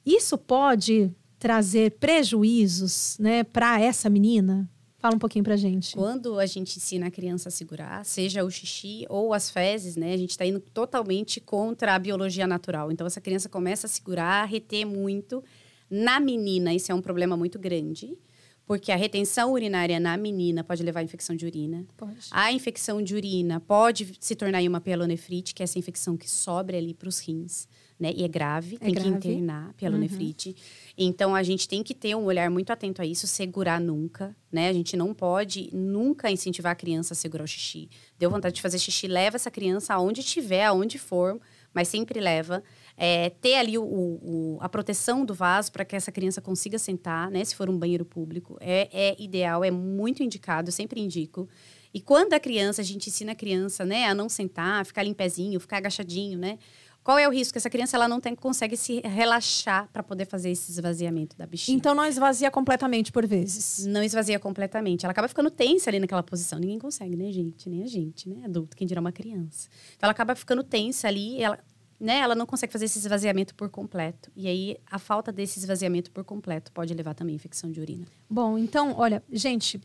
[0.05, 4.71] Isso pode trazer prejuízos, né, para essa menina?
[4.99, 5.97] Fala um pouquinho pra gente.
[5.97, 10.15] Quando a gente ensina a criança a segurar, seja o xixi ou as fezes, né?
[10.15, 12.93] A gente está indo totalmente contra a biologia natural.
[12.93, 15.43] Então, essa criança começa a segurar, a reter muito.
[15.91, 18.17] Na menina, isso é um problema muito grande.
[18.65, 21.85] Porque a retenção urinária na menina pode levar a infecção de urina.
[21.97, 22.29] Pode.
[22.31, 26.77] A infecção de urina pode se tornar uma pielonefrite, que é essa infecção que sobra
[26.77, 27.67] ali para os rins
[28.03, 28.13] né?
[28.17, 29.11] E é grave, é tem grave.
[29.11, 30.49] que internar pielonefrite.
[30.49, 30.55] Uhum.
[30.99, 34.69] Então a gente tem que ter um olhar muito atento a isso, segurar nunca, né?
[34.69, 37.89] A gente não pode nunca incentivar a criança a segurar o xixi.
[38.19, 41.41] Deu vontade de fazer xixi, leva essa criança aonde estiver, aonde for,
[41.73, 42.61] mas sempre leva.
[42.97, 47.31] É, ter ali o, o, a proteção do vaso para que essa criança consiga sentar,
[47.31, 47.45] né?
[47.45, 51.49] Se for um banheiro público, é, é ideal, é muito indicado, eu sempre indico.
[51.95, 55.61] E quando a criança, a gente ensina a criança, né, a não sentar, ficar limpezinho,
[55.61, 56.59] ficar agachadinho, né?
[57.03, 57.59] Qual é o risco?
[57.59, 61.77] Essa criança ela não tem, consegue se relaxar para poder fazer esse esvaziamento da bexiga.
[61.77, 63.85] Então não esvazia completamente por vezes.
[63.87, 65.05] Não esvazia completamente.
[65.05, 66.61] Ela acaba ficando tensa ali naquela posição.
[66.61, 67.69] Ninguém consegue, né, gente?
[67.69, 68.45] Nem a gente, né?
[68.45, 69.69] Adulto, quem dirá uma criança.
[69.97, 71.59] Então ela acaba ficando tensa ali, ela,
[71.99, 72.19] né?
[72.19, 74.31] Ela não consegue fazer esse esvaziamento por completo.
[74.37, 78.07] E aí a falta desse esvaziamento por completo pode levar também a infecção de urina.
[78.31, 79.81] Bom, então, olha, gente,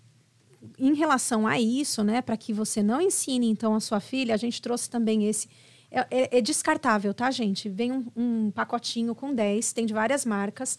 [0.77, 4.37] em relação a isso, né, para que você não ensine então a sua filha, a
[4.37, 5.49] gente trouxe também esse
[5.89, 7.69] é, é, é descartável, tá, gente?
[7.69, 10.77] Vem um, um, pacotinho com 10, tem de várias marcas.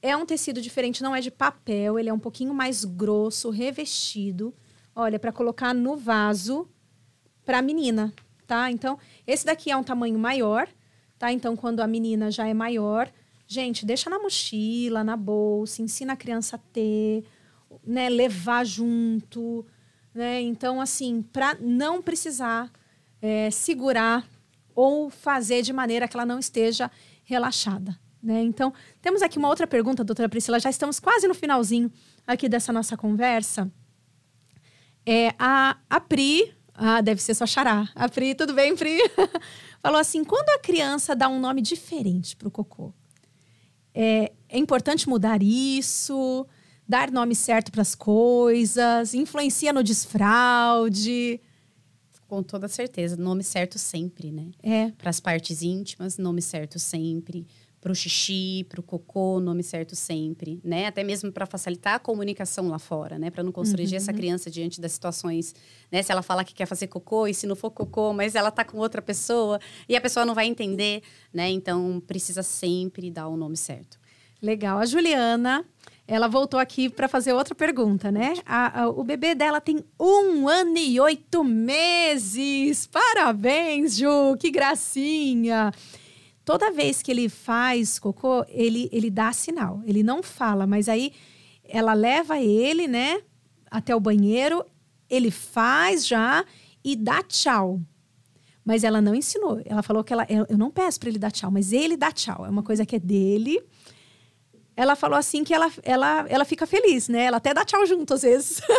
[0.00, 4.54] É um tecido diferente, não é de papel, ele é um pouquinho mais grosso, revestido.
[4.94, 6.68] Olha, para colocar no vaso
[7.44, 8.12] para a menina,
[8.46, 8.70] tá?
[8.70, 10.68] Então, esse daqui é um tamanho maior,
[11.18, 11.32] tá?
[11.32, 13.10] Então, quando a menina já é maior,
[13.46, 17.24] gente, deixa na mochila, na bolsa, ensina a criança a ter,
[17.84, 19.66] né, levar junto,
[20.14, 20.40] né?
[20.40, 22.70] Então, assim, para não precisar
[23.20, 24.26] é, segurar
[24.80, 26.88] ou fazer de maneira que ela não esteja
[27.24, 27.98] relaxada.
[28.22, 28.42] Né?
[28.42, 28.72] Então,
[29.02, 30.60] temos aqui uma outra pergunta, doutora Priscila.
[30.60, 31.90] Já estamos quase no finalzinho
[32.24, 33.68] aqui dessa nossa conversa.
[35.04, 37.88] É, a, a Pri, ah, deve ser sua xará.
[37.92, 38.98] A Pri, tudo bem, Pri?
[39.82, 42.94] Falou assim: quando a criança dá um nome diferente para o cocô,
[43.92, 46.46] é, é importante mudar isso,
[46.88, 51.40] dar nome certo para as coisas, influencia no desfraude.
[52.28, 53.16] Com toda certeza.
[53.16, 54.50] Nome certo sempre, né?
[54.62, 54.90] É.
[54.90, 57.46] Para as partes íntimas, nome certo sempre.
[57.80, 60.86] Para o xixi, para o cocô, nome certo sempre, né?
[60.86, 63.30] Até mesmo para facilitar a comunicação lá fora, né?
[63.30, 64.02] Para não constranger uhum.
[64.02, 65.54] essa criança diante das situações,
[65.90, 66.02] né?
[66.02, 68.64] Se ela falar que quer fazer cocô e se não for cocô, mas ela tá
[68.64, 69.58] com outra pessoa
[69.88, 71.02] e a pessoa não vai entender,
[71.32, 71.48] né?
[71.48, 73.98] Então precisa sempre dar o nome certo.
[74.42, 74.78] Legal.
[74.78, 75.64] A Juliana
[76.10, 78.32] ela voltou aqui para fazer outra pergunta, né?
[78.46, 82.86] A, a, o bebê dela tem um ano e oito meses.
[82.86, 84.34] Parabéns, Ju!
[84.40, 85.70] Que gracinha!
[86.46, 89.82] Toda vez que ele faz cocô, ele, ele dá sinal.
[89.84, 91.12] Ele não fala, mas aí
[91.62, 93.20] ela leva ele, né,
[93.70, 94.64] até o banheiro,
[95.10, 96.42] ele faz já
[96.82, 97.82] e dá tchau.
[98.64, 99.60] Mas ela não ensinou.
[99.66, 102.46] Ela falou que ela, eu não peço para ele dar tchau, mas ele dá tchau.
[102.46, 103.62] É uma coisa que é dele
[104.78, 107.24] ela falou assim que ela, ela, ela fica feliz, né?
[107.24, 108.62] Ela até dá tchau junto às vezes.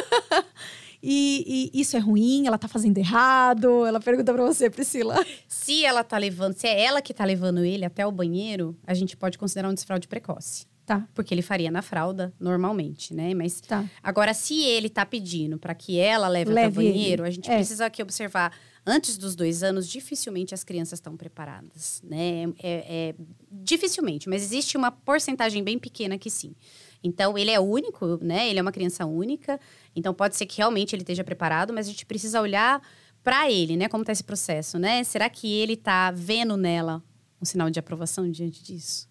[1.02, 2.45] E, e, isso é ruim?
[2.45, 3.86] Ela tá fazendo errado?
[3.86, 5.16] Ela pergunta para você, Priscila.
[5.47, 8.93] Se ela tá levando, se é ela que tá levando ele até o banheiro, a
[8.93, 10.66] gente pode considerar um desfraude precoce.
[10.86, 11.08] Tá.
[11.14, 13.34] Porque ele faria na fralda normalmente, né?
[13.34, 13.86] Mas tá.
[14.04, 17.30] agora, se ele tá pedindo para que ela leve, leve até o banheiro, ele.
[17.30, 17.56] a gente é.
[17.56, 18.52] precisa aqui observar.
[18.86, 22.43] Antes dos dois anos, dificilmente as crianças estão preparadas, né?
[22.61, 23.15] É, é,
[23.51, 26.55] dificilmente, mas existe uma porcentagem bem pequena que sim.
[27.03, 28.49] Então, ele é único, né?
[28.49, 29.59] Ele é uma criança única.
[29.95, 32.82] Então, pode ser que realmente ele esteja preparado, mas a gente precisa olhar
[33.23, 33.88] para ele, né?
[33.88, 35.03] Como está esse processo, né?
[35.03, 37.03] Será que ele está vendo nela
[37.41, 39.09] um sinal de aprovação diante disso?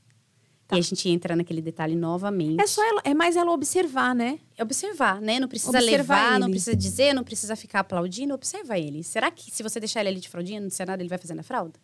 [0.68, 0.76] Tá.
[0.76, 2.60] E a gente entra naquele detalhe novamente.
[2.60, 4.38] É só ela, é mais ela observar, né?
[4.60, 5.40] Observar, né?
[5.40, 6.40] Não precisa observar levar, ele.
[6.40, 9.02] não precisa dizer, não precisa ficar aplaudindo, observa ele.
[9.02, 11.32] Será que se você deixar ele ali de fraldinha, não disser nada, ele vai fazer
[11.32, 11.80] na fralda?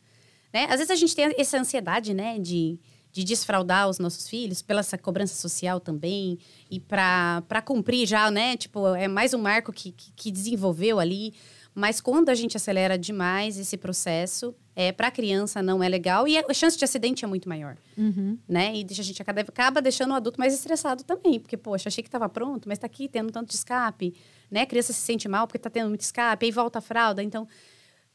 [0.52, 0.64] Né?
[0.64, 2.78] Às vezes a gente tem essa ansiedade, né, de,
[3.10, 6.38] de desfraudar os nossos filhos, pela essa cobrança social também,
[6.70, 8.54] e para cumprir já, né?
[8.54, 11.32] Tipo, é mais um marco que, que, que desenvolveu ali.
[11.74, 16.26] Mas quando a gente acelera demais esse processo, é, para a criança não é legal
[16.28, 18.38] e a chance de acidente é muito maior, uhum.
[18.48, 18.72] né?
[18.76, 22.28] E a gente acaba, deixando o adulto mais estressado também, porque, poxa, achei que estava
[22.28, 24.14] pronto, mas está aqui tendo tanto de escape,
[24.50, 24.62] né?
[24.62, 27.46] A criança se sente mal porque está tendo muito escape, aí volta a fralda, então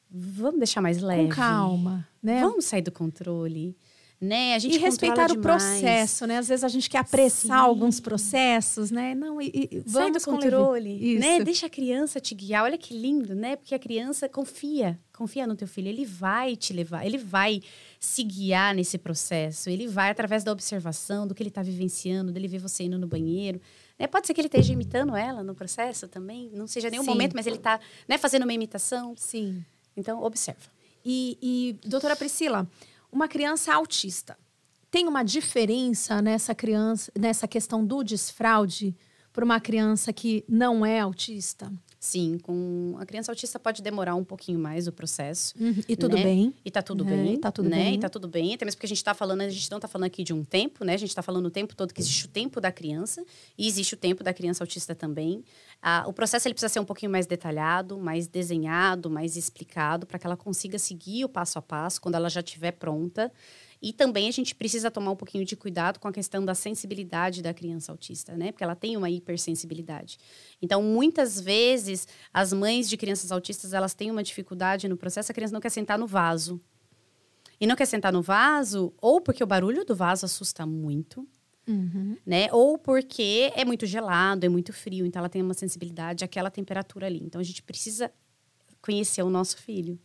[0.10, 1.24] vamos deixar mais leve.
[1.24, 2.42] Com calma, né?
[2.42, 3.76] Vamos sair do controle
[4.22, 4.54] né?
[4.54, 6.38] A gente e respeitar o processo, né?
[6.40, 7.66] Às vezes a gente quer apressar Sim.
[7.66, 9.16] alguns processos, né?
[9.16, 11.42] Não, e, e vamos do controle, né?
[11.42, 12.66] Deixa a criança te guiar.
[12.66, 13.56] Olha que lindo, né?
[13.56, 15.88] Porque a criança confia, confia no teu filho.
[15.88, 17.62] Ele vai te levar, ele vai
[17.98, 19.70] se guiar nesse processo.
[19.70, 23.08] Ele vai através da observação do que ele está vivenciando, dele ver você indo no
[23.08, 23.62] banheiro.
[23.98, 24.06] Né?
[24.06, 26.50] Pode ser que ele esteja imitando ela no processo também.
[26.54, 27.10] Não seja nenhum Sim.
[27.10, 29.14] momento, mas ele está né, fazendo uma imitação.
[29.16, 29.64] Sim.
[29.96, 30.70] Então observa.
[31.06, 32.68] E, e doutora Priscila,
[33.12, 34.38] uma criança autista.
[34.92, 38.96] Tem uma diferença nessa criança, nessa questão do desfraude
[39.40, 41.72] para uma criança que não é autista?
[41.98, 45.54] Sim, com a criança autista pode demorar um pouquinho mais o processo.
[45.58, 46.24] Uhum, e tudo né?
[46.24, 46.54] bem.
[46.66, 47.34] E tá tudo é, bem.
[47.36, 47.78] E tá tudo né?
[47.78, 47.96] bem.
[47.96, 48.54] E tá tudo bem.
[48.54, 50.44] Até mesmo porque a gente tá falando, a gente não tá falando aqui de um
[50.44, 50.94] tempo, né?
[50.94, 53.24] A gente tá falando o tempo todo que existe o tempo da criança
[53.58, 55.42] e existe o tempo da criança autista também.
[55.82, 60.20] Ah, o processo ele precisa ser um pouquinho mais detalhado, mais desenhado, mais explicado, para
[60.20, 63.32] que ela consiga seguir o passo a passo quando ela já estiver pronta.
[63.82, 67.42] E também a gente precisa tomar um pouquinho de cuidado com a questão da sensibilidade
[67.42, 68.52] da criança autista, né?
[68.52, 70.18] Porque ela tem uma hipersensibilidade.
[70.62, 75.36] Então, muitas vezes, as mães de crianças autistas, elas têm uma dificuldade no processo, a
[75.36, 76.60] criança não quer sentar no vaso.
[77.60, 81.28] E não quer sentar no vaso, ou porque o barulho do vaso assusta muito,
[81.68, 82.18] uhum.
[82.26, 82.48] né?
[82.52, 87.08] Ou porque é muito gelado, é muito frio, então ela tem uma sensibilidade àquela temperatura
[87.08, 87.22] ali.
[87.24, 88.12] Então, a gente precisa
[88.82, 89.98] conhecer o nosso filho,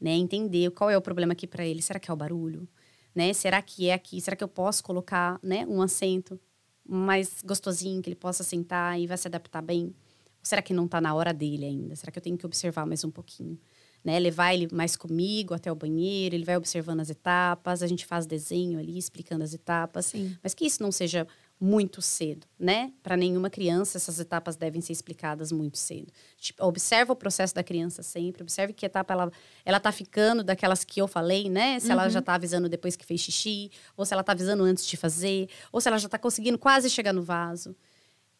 [0.00, 0.12] né?
[0.12, 1.82] Entender qual é o problema aqui para ele.
[1.82, 2.68] Será que é o barulho?
[3.14, 3.32] Né?
[3.32, 4.20] Será que é aqui?
[4.20, 6.40] Será que eu posso colocar, né, um assento
[6.84, 9.86] mais gostosinho que ele possa sentar e vai se adaptar bem?
[9.86, 9.94] Ou
[10.42, 11.94] será que não está na hora dele ainda?
[11.94, 13.58] Será que eu tenho que observar mais um pouquinho?
[14.04, 14.18] Né?
[14.18, 18.26] Levar ele mais comigo até o banheiro, ele vai observando as etapas, a gente faz
[18.26, 20.36] desenho ali explicando as etapas, Sim.
[20.42, 21.26] mas que isso não seja
[21.62, 22.92] muito cedo, né?
[23.04, 26.12] Para nenhuma criança, essas etapas devem ser explicadas muito cedo.
[26.36, 29.32] Tipo, observa o processo da criança sempre, observe que etapa ela,
[29.64, 31.78] ela tá ficando daquelas que eu falei, né?
[31.78, 31.92] Se uhum.
[31.92, 34.96] ela já tá avisando depois que fez xixi, ou se ela tá avisando antes de
[34.96, 37.76] fazer, ou se ela já tá conseguindo quase chegar no vaso.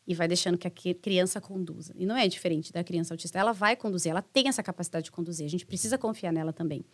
[0.05, 1.95] E vai deixando que a criança conduza.
[1.97, 3.39] E não é diferente da criança autista.
[3.39, 5.47] Ela vai conduzir, ela tem essa capacidade de conduzir.
[5.47, 6.85] A gente precisa confiar nela também.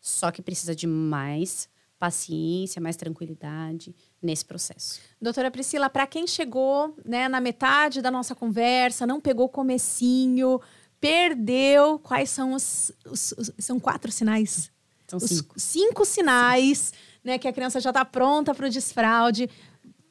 [0.00, 1.68] Só que precisa de mais
[2.04, 5.00] paciência, mais tranquilidade nesse processo.
[5.18, 10.60] Doutora Priscila, para quem chegou né, na metade da nossa conversa, não pegou o comecinho,
[11.00, 14.70] perdeu, quais são os, os, os são quatro sinais?
[15.06, 15.54] São cinco.
[15.56, 16.92] Os cinco sinais,
[17.24, 19.48] né, que a criança já está pronta para o desfraude.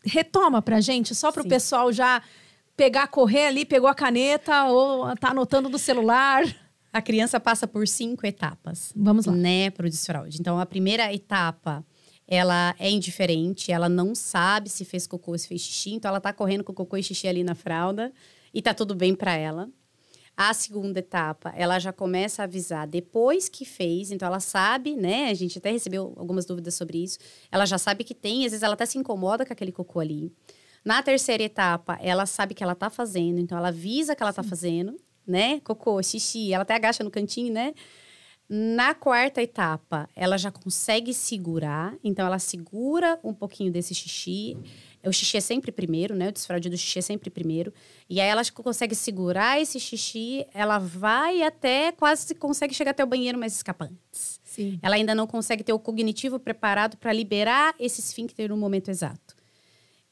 [0.04, 2.24] Retoma para gente, só para o pessoal já
[2.76, 6.44] pegar, correr ali, pegou a caneta ou tá anotando no celular.
[6.94, 8.94] A criança passa por cinco etapas.
[8.96, 9.34] Vamos lá.
[9.34, 10.38] Né, para o desfraude.
[10.40, 11.84] Então, a primeira etapa,
[12.28, 16.22] ela é indiferente, ela não sabe se fez cocô ou se fez xixi, então ela
[16.22, 18.14] tá correndo com cocô e xixi ali na fralda
[18.54, 19.70] e tá tudo bem para ela.
[20.38, 25.30] A segunda etapa, ela já começa a avisar depois que fez, então ela sabe, né?
[25.30, 27.18] A gente até recebeu algumas dúvidas sobre isso.
[27.52, 30.32] Ela já sabe que tem, às vezes ela até se incomoda com aquele cocô ali.
[30.86, 34.44] Na terceira etapa, ela sabe que ela tá fazendo, então ela avisa que ela tá
[34.44, 34.50] Sim.
[34.50, 35.60] tá fazendo né?
[35.62, 37.74] Cocô, xixi, ela até agacha no cantinho, né?
[38.50, 44.58] Na quarta etapa, ela já consegue segurar, então ela segura um pouquinho desse xixi.
[45.04, 46.30] O xixi é sempre primeiro, né?
[46.30, 47.74] O desfraude do xixi é sempre primeiro.
[48.10, 53.08] E aí ela consegue segurar esse xixi, ela vai até quase consegue chegar até o
[53.08, 54.40] banheiro mais escapantes.
[54.44, 54.78] Sim.
[54.82, 59.36] Ela ainda não consegue ter o cognitivo preparado para liberar esse esfíncter no momento exato.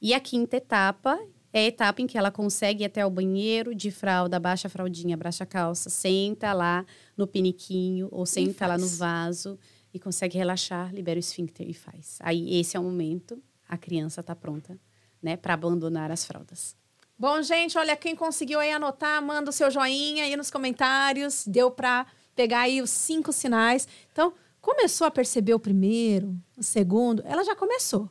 [0.02, 1.20] E a quinta etapa,
[1.54, 4.72] é a etapa em que ela consegue ir até o banheiro de fralda, baixa a
[4.72, 6.86] fraldinha, baixa a calça, senta lá
[7.18, 9.60] no piniquinho ou senta lá no vaso
[9.94, 12.18] e consegue relaxar, libera o esfíncter e faz.
[12.22, 14.78] Aí esse é o momento, a criança está pronta,
[15.22, 16.76] né, para abandonar as fraldas.
[17.22, 21.46] Bom, gente, olha, quem conseguiu aí anotar, manda o seu joinha aí nos comentários.
[21.46, 23.88] Deu para pegar aí os cinco sinais.
[24.12, 28.10] Então, começou a perceber o primeiro, o segundo, ela já começou,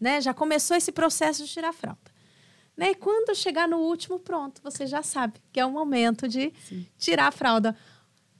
[0.00, 0.20] né?
[0.20, 2.17] Já começou esse processo de tirar a fralda.
[2.78, 2.92] Né?
[2.92, 6.86] E quando chegar no último, pronto, você já sabe que é o momento de Sim.
[6.96, 7.76] tirar a fralda.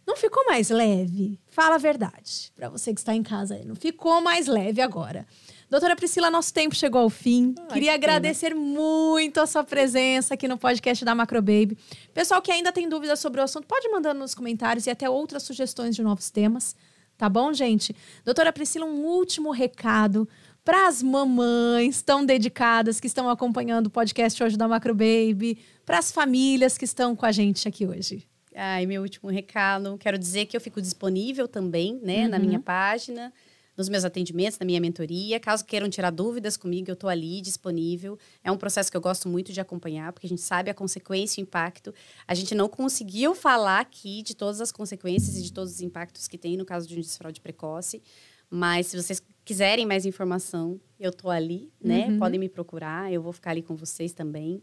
[0.07, 1.39] Não ficou mais leve?
[1.49, 3.65] Fala a verdade para você que está em casa aí.
[3.65, 5.27] Não ficou mais leve agora.
[5.69, 7.53] Doutora Priscila, nosso tempo chegou ao fim.
[7.59, 8.61] Ai, Queria que agradecer pena.
[8.61, 11.77] muito a sua presença aqui no podcast da Macrobaby.
[12.15, 15.43] Pessoal que ainda tem dúvidas sobre o assunto, pode mandar nos comentários e até outras
[15.43, 16.77] sugestões de novos temas.
[17.19, 17.95] Tá bom, gente?
[18.25, 20.29] Doutora Priscila, um último recado
[20.69, 25.57] para as mamães tão dedicadas que estão acompanhando o podcast hoje da Macro Baby,
[25.87, 28.29] para as famílias que estão com a gente aqui hoje.
[28.55, 32.29] Ai, meu último recado, quero dizer que eu fico disponível também, né, uhum.
[32.29, 33.33] na minha página,
[33.79, 35.41] nos meus atendimentos, na minha mentoria.
[35.41, 38.19] Caso queiram tirar dúvidas comigo, eu estou ali disponível.
[38.45, 41.41] É um processo que eu gosto muito de acompanhar, porque a gente sabe a consequência
[41.41, 41.95] e o impacto.
[42.27, 46.29] A gente não conseguiu falar aqui de todas as consequências e de todos os impactos
[46.29, 48.03] que tem no caso de um desfraude precoce,
[48.51, 52.09] mas se vocês quiserem mais informação, eu tô ali, né?
[52.09, 52.19] Uhum.
[52.19, 54.63] Podem me procurar, eu vou ficar ali com vocês também.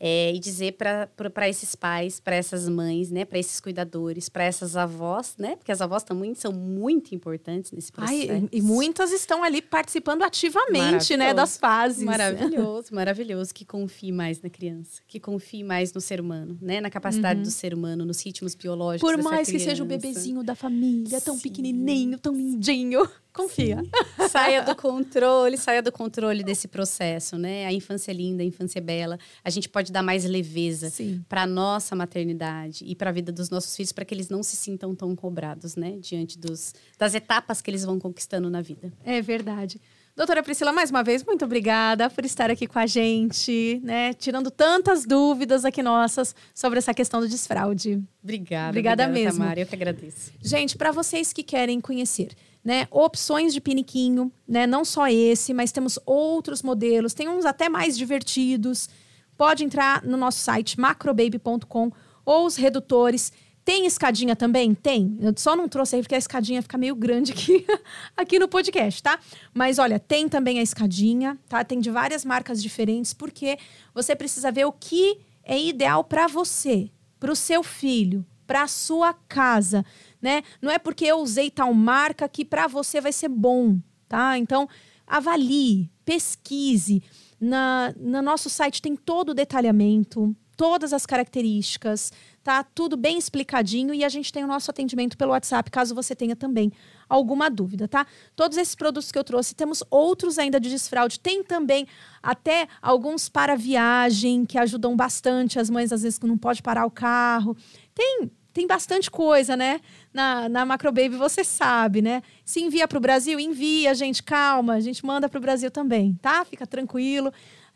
[0.00, 4.76] É, e dizer para esses pais, para essas mães, né, para esses cuidadores, para essas
[4.76, 8.32] avós, né, porque as avós também são muito importantes nesse processo.
[8.32, 12.02] Ai, e, muitas estão ali participando ativamente, né, das fases.
[12.02, 16.90] Maravilhoso, maravilhoso que confie mais na criança, que confie mais no ser humano, né, na
[16.90, 17.44] capacidade uhum.
[17.44, 19.08] do ser humano, nos ritmos biológicos.
[19.08, 21.42] Por mais que seja o bebezinho da família, tão Sim.
[21.42, 23.08] pequenininho, tão lindinho.
[23.34, 23.82] Confia.
[24.30, 27.66] saia do controle, saia do controle desse processo, né?
[27.66, 29.18] A infância é linda, a infância é bela.
[29.42, 30.92] A gente pode dar mais leveza
[31.28, 34.54] para nossa maternidade e para a vida dos nossos filhos, para que eles não se
[34.54, 35.98] sintam tão cobrados, né?
[36.00, 38.92] Diante dos, das etapas que eles vão conquistando na vida.
[39.04, 39.80] É verdade.
[40.16, 44.14] Doutora Priscila, mais uma vez, muito obrigada por estar aqui com a gente, né?
[44.14, 48.00] Tirando tantas dúvidas aqui nossas sobre essa questão do desfraude.
[48.22, 48.68] Obrigada.
[48.68, 49.40] Obrigada, obrigada mesmo.
[49.40, 50.32] Tamara, eu que agradeço.
[50.40, 52.28] Gente, para vocês que querem conhecer
[52.64, 57.68] né, opções de piniquinho, né, não só esse, mas temos outros modelos, tem uns até
[57.68, 58.88] mais divertidos.
[59.36, 61.92] Pode entrar no nosso site macrobaby.com
[62.24, 63.32] ou os redutores.
[63.64, 64.74] Tem escadinha também?
[64.74, 65.16] Tem.
[65.20, 67.66] Eu só não trouxe aí porque a escadinha fica meio grande aqui,
[68.16, 69.18] aqui no podcast, tá?
[69.52, 71.64] Mas olha, tem também a escadinha, tá?
[71.64, 73.58] Tem de várias marcas diferentes, porque
[73.94, 79.12] você precisa ver o que é ideal para você, para o seu filho, para sua
[79.12, 79.84] casa
[80.24, 80.42] né?
[80.62, 83.78] Não é porque eu usei tal marca que para você vai ser bom,
[84.08, 84.38] tá?
[84.38, 84.66] Então,
[85.06, 87.02] avalie, pesquise.
[87.38, 92.62] Na, no nosso site tem todo o detalhamento, todas as características, tá?
[92.62, 96.36] Tudo bem explicadinho e a gente tem o nosso atendimento pelo WhatsApp, caso você tenha
[96.36, 96.72] também
[97.08, 98.06] alguma dúvida, tá?
[98.34, 101.20] Todos esses produtos que eu trouxe, temos outros ainda de desfraude.
[101.20, 101.86] Tem também
[102.22, 106.86] até alguns para viagem que ajudam bastante as mães às vezes que não pode parar
[106.86, 107.56] o carro.
[107.94, 109.80] Tem tem bastante coisa, né?
[110.12, 112.22] Na, na Macrobaby, você sabe, né?
[112.44, 116.14] Se envia para o Brasil, envia, gente, calma, a gente manda para o Brasil também,
[116.22, 116.44] tá?
[116.44, 117.32] Fica tranquilo.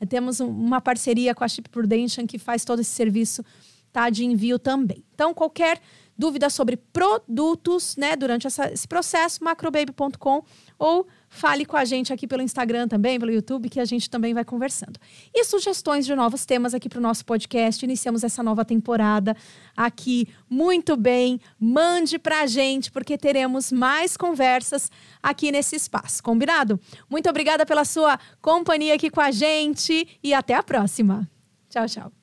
[0.07, 3.44] Temos um, uma parceria com a Chip Prudential que faz todo esse serviço
[3.92, 5.05] tá, de envio também.
[5.14, 5.80] Então, qualquer
[6.16, 10.42] dúvida sobre produtos, né, durante essa, esse processo, macrobaby.com
[10.78, 14.34] ou fale com a gente aqui pelo Instagram também, pelo YouTube, que a gente também
[14.34, 14.98] vai conversando.
[15.34, 17.84] E sugestões de novos temas aqui para o nosso podcast.
[17.84, 19.36] Iniciamos essa nova temporada
[19.76, 21.40] aqui muito bem.
[21.58, 24.90] Mande para a gente, porque teremos mais conversas
[25.22, 26.22] aqui nesse espaço.
[26.22, 26.80] Combinado?
[27.08, 31.28] Muito obrigada pela sua companhia aqui com a gente e até a próxima.
[31.68, 32.17] Tchau, tchau.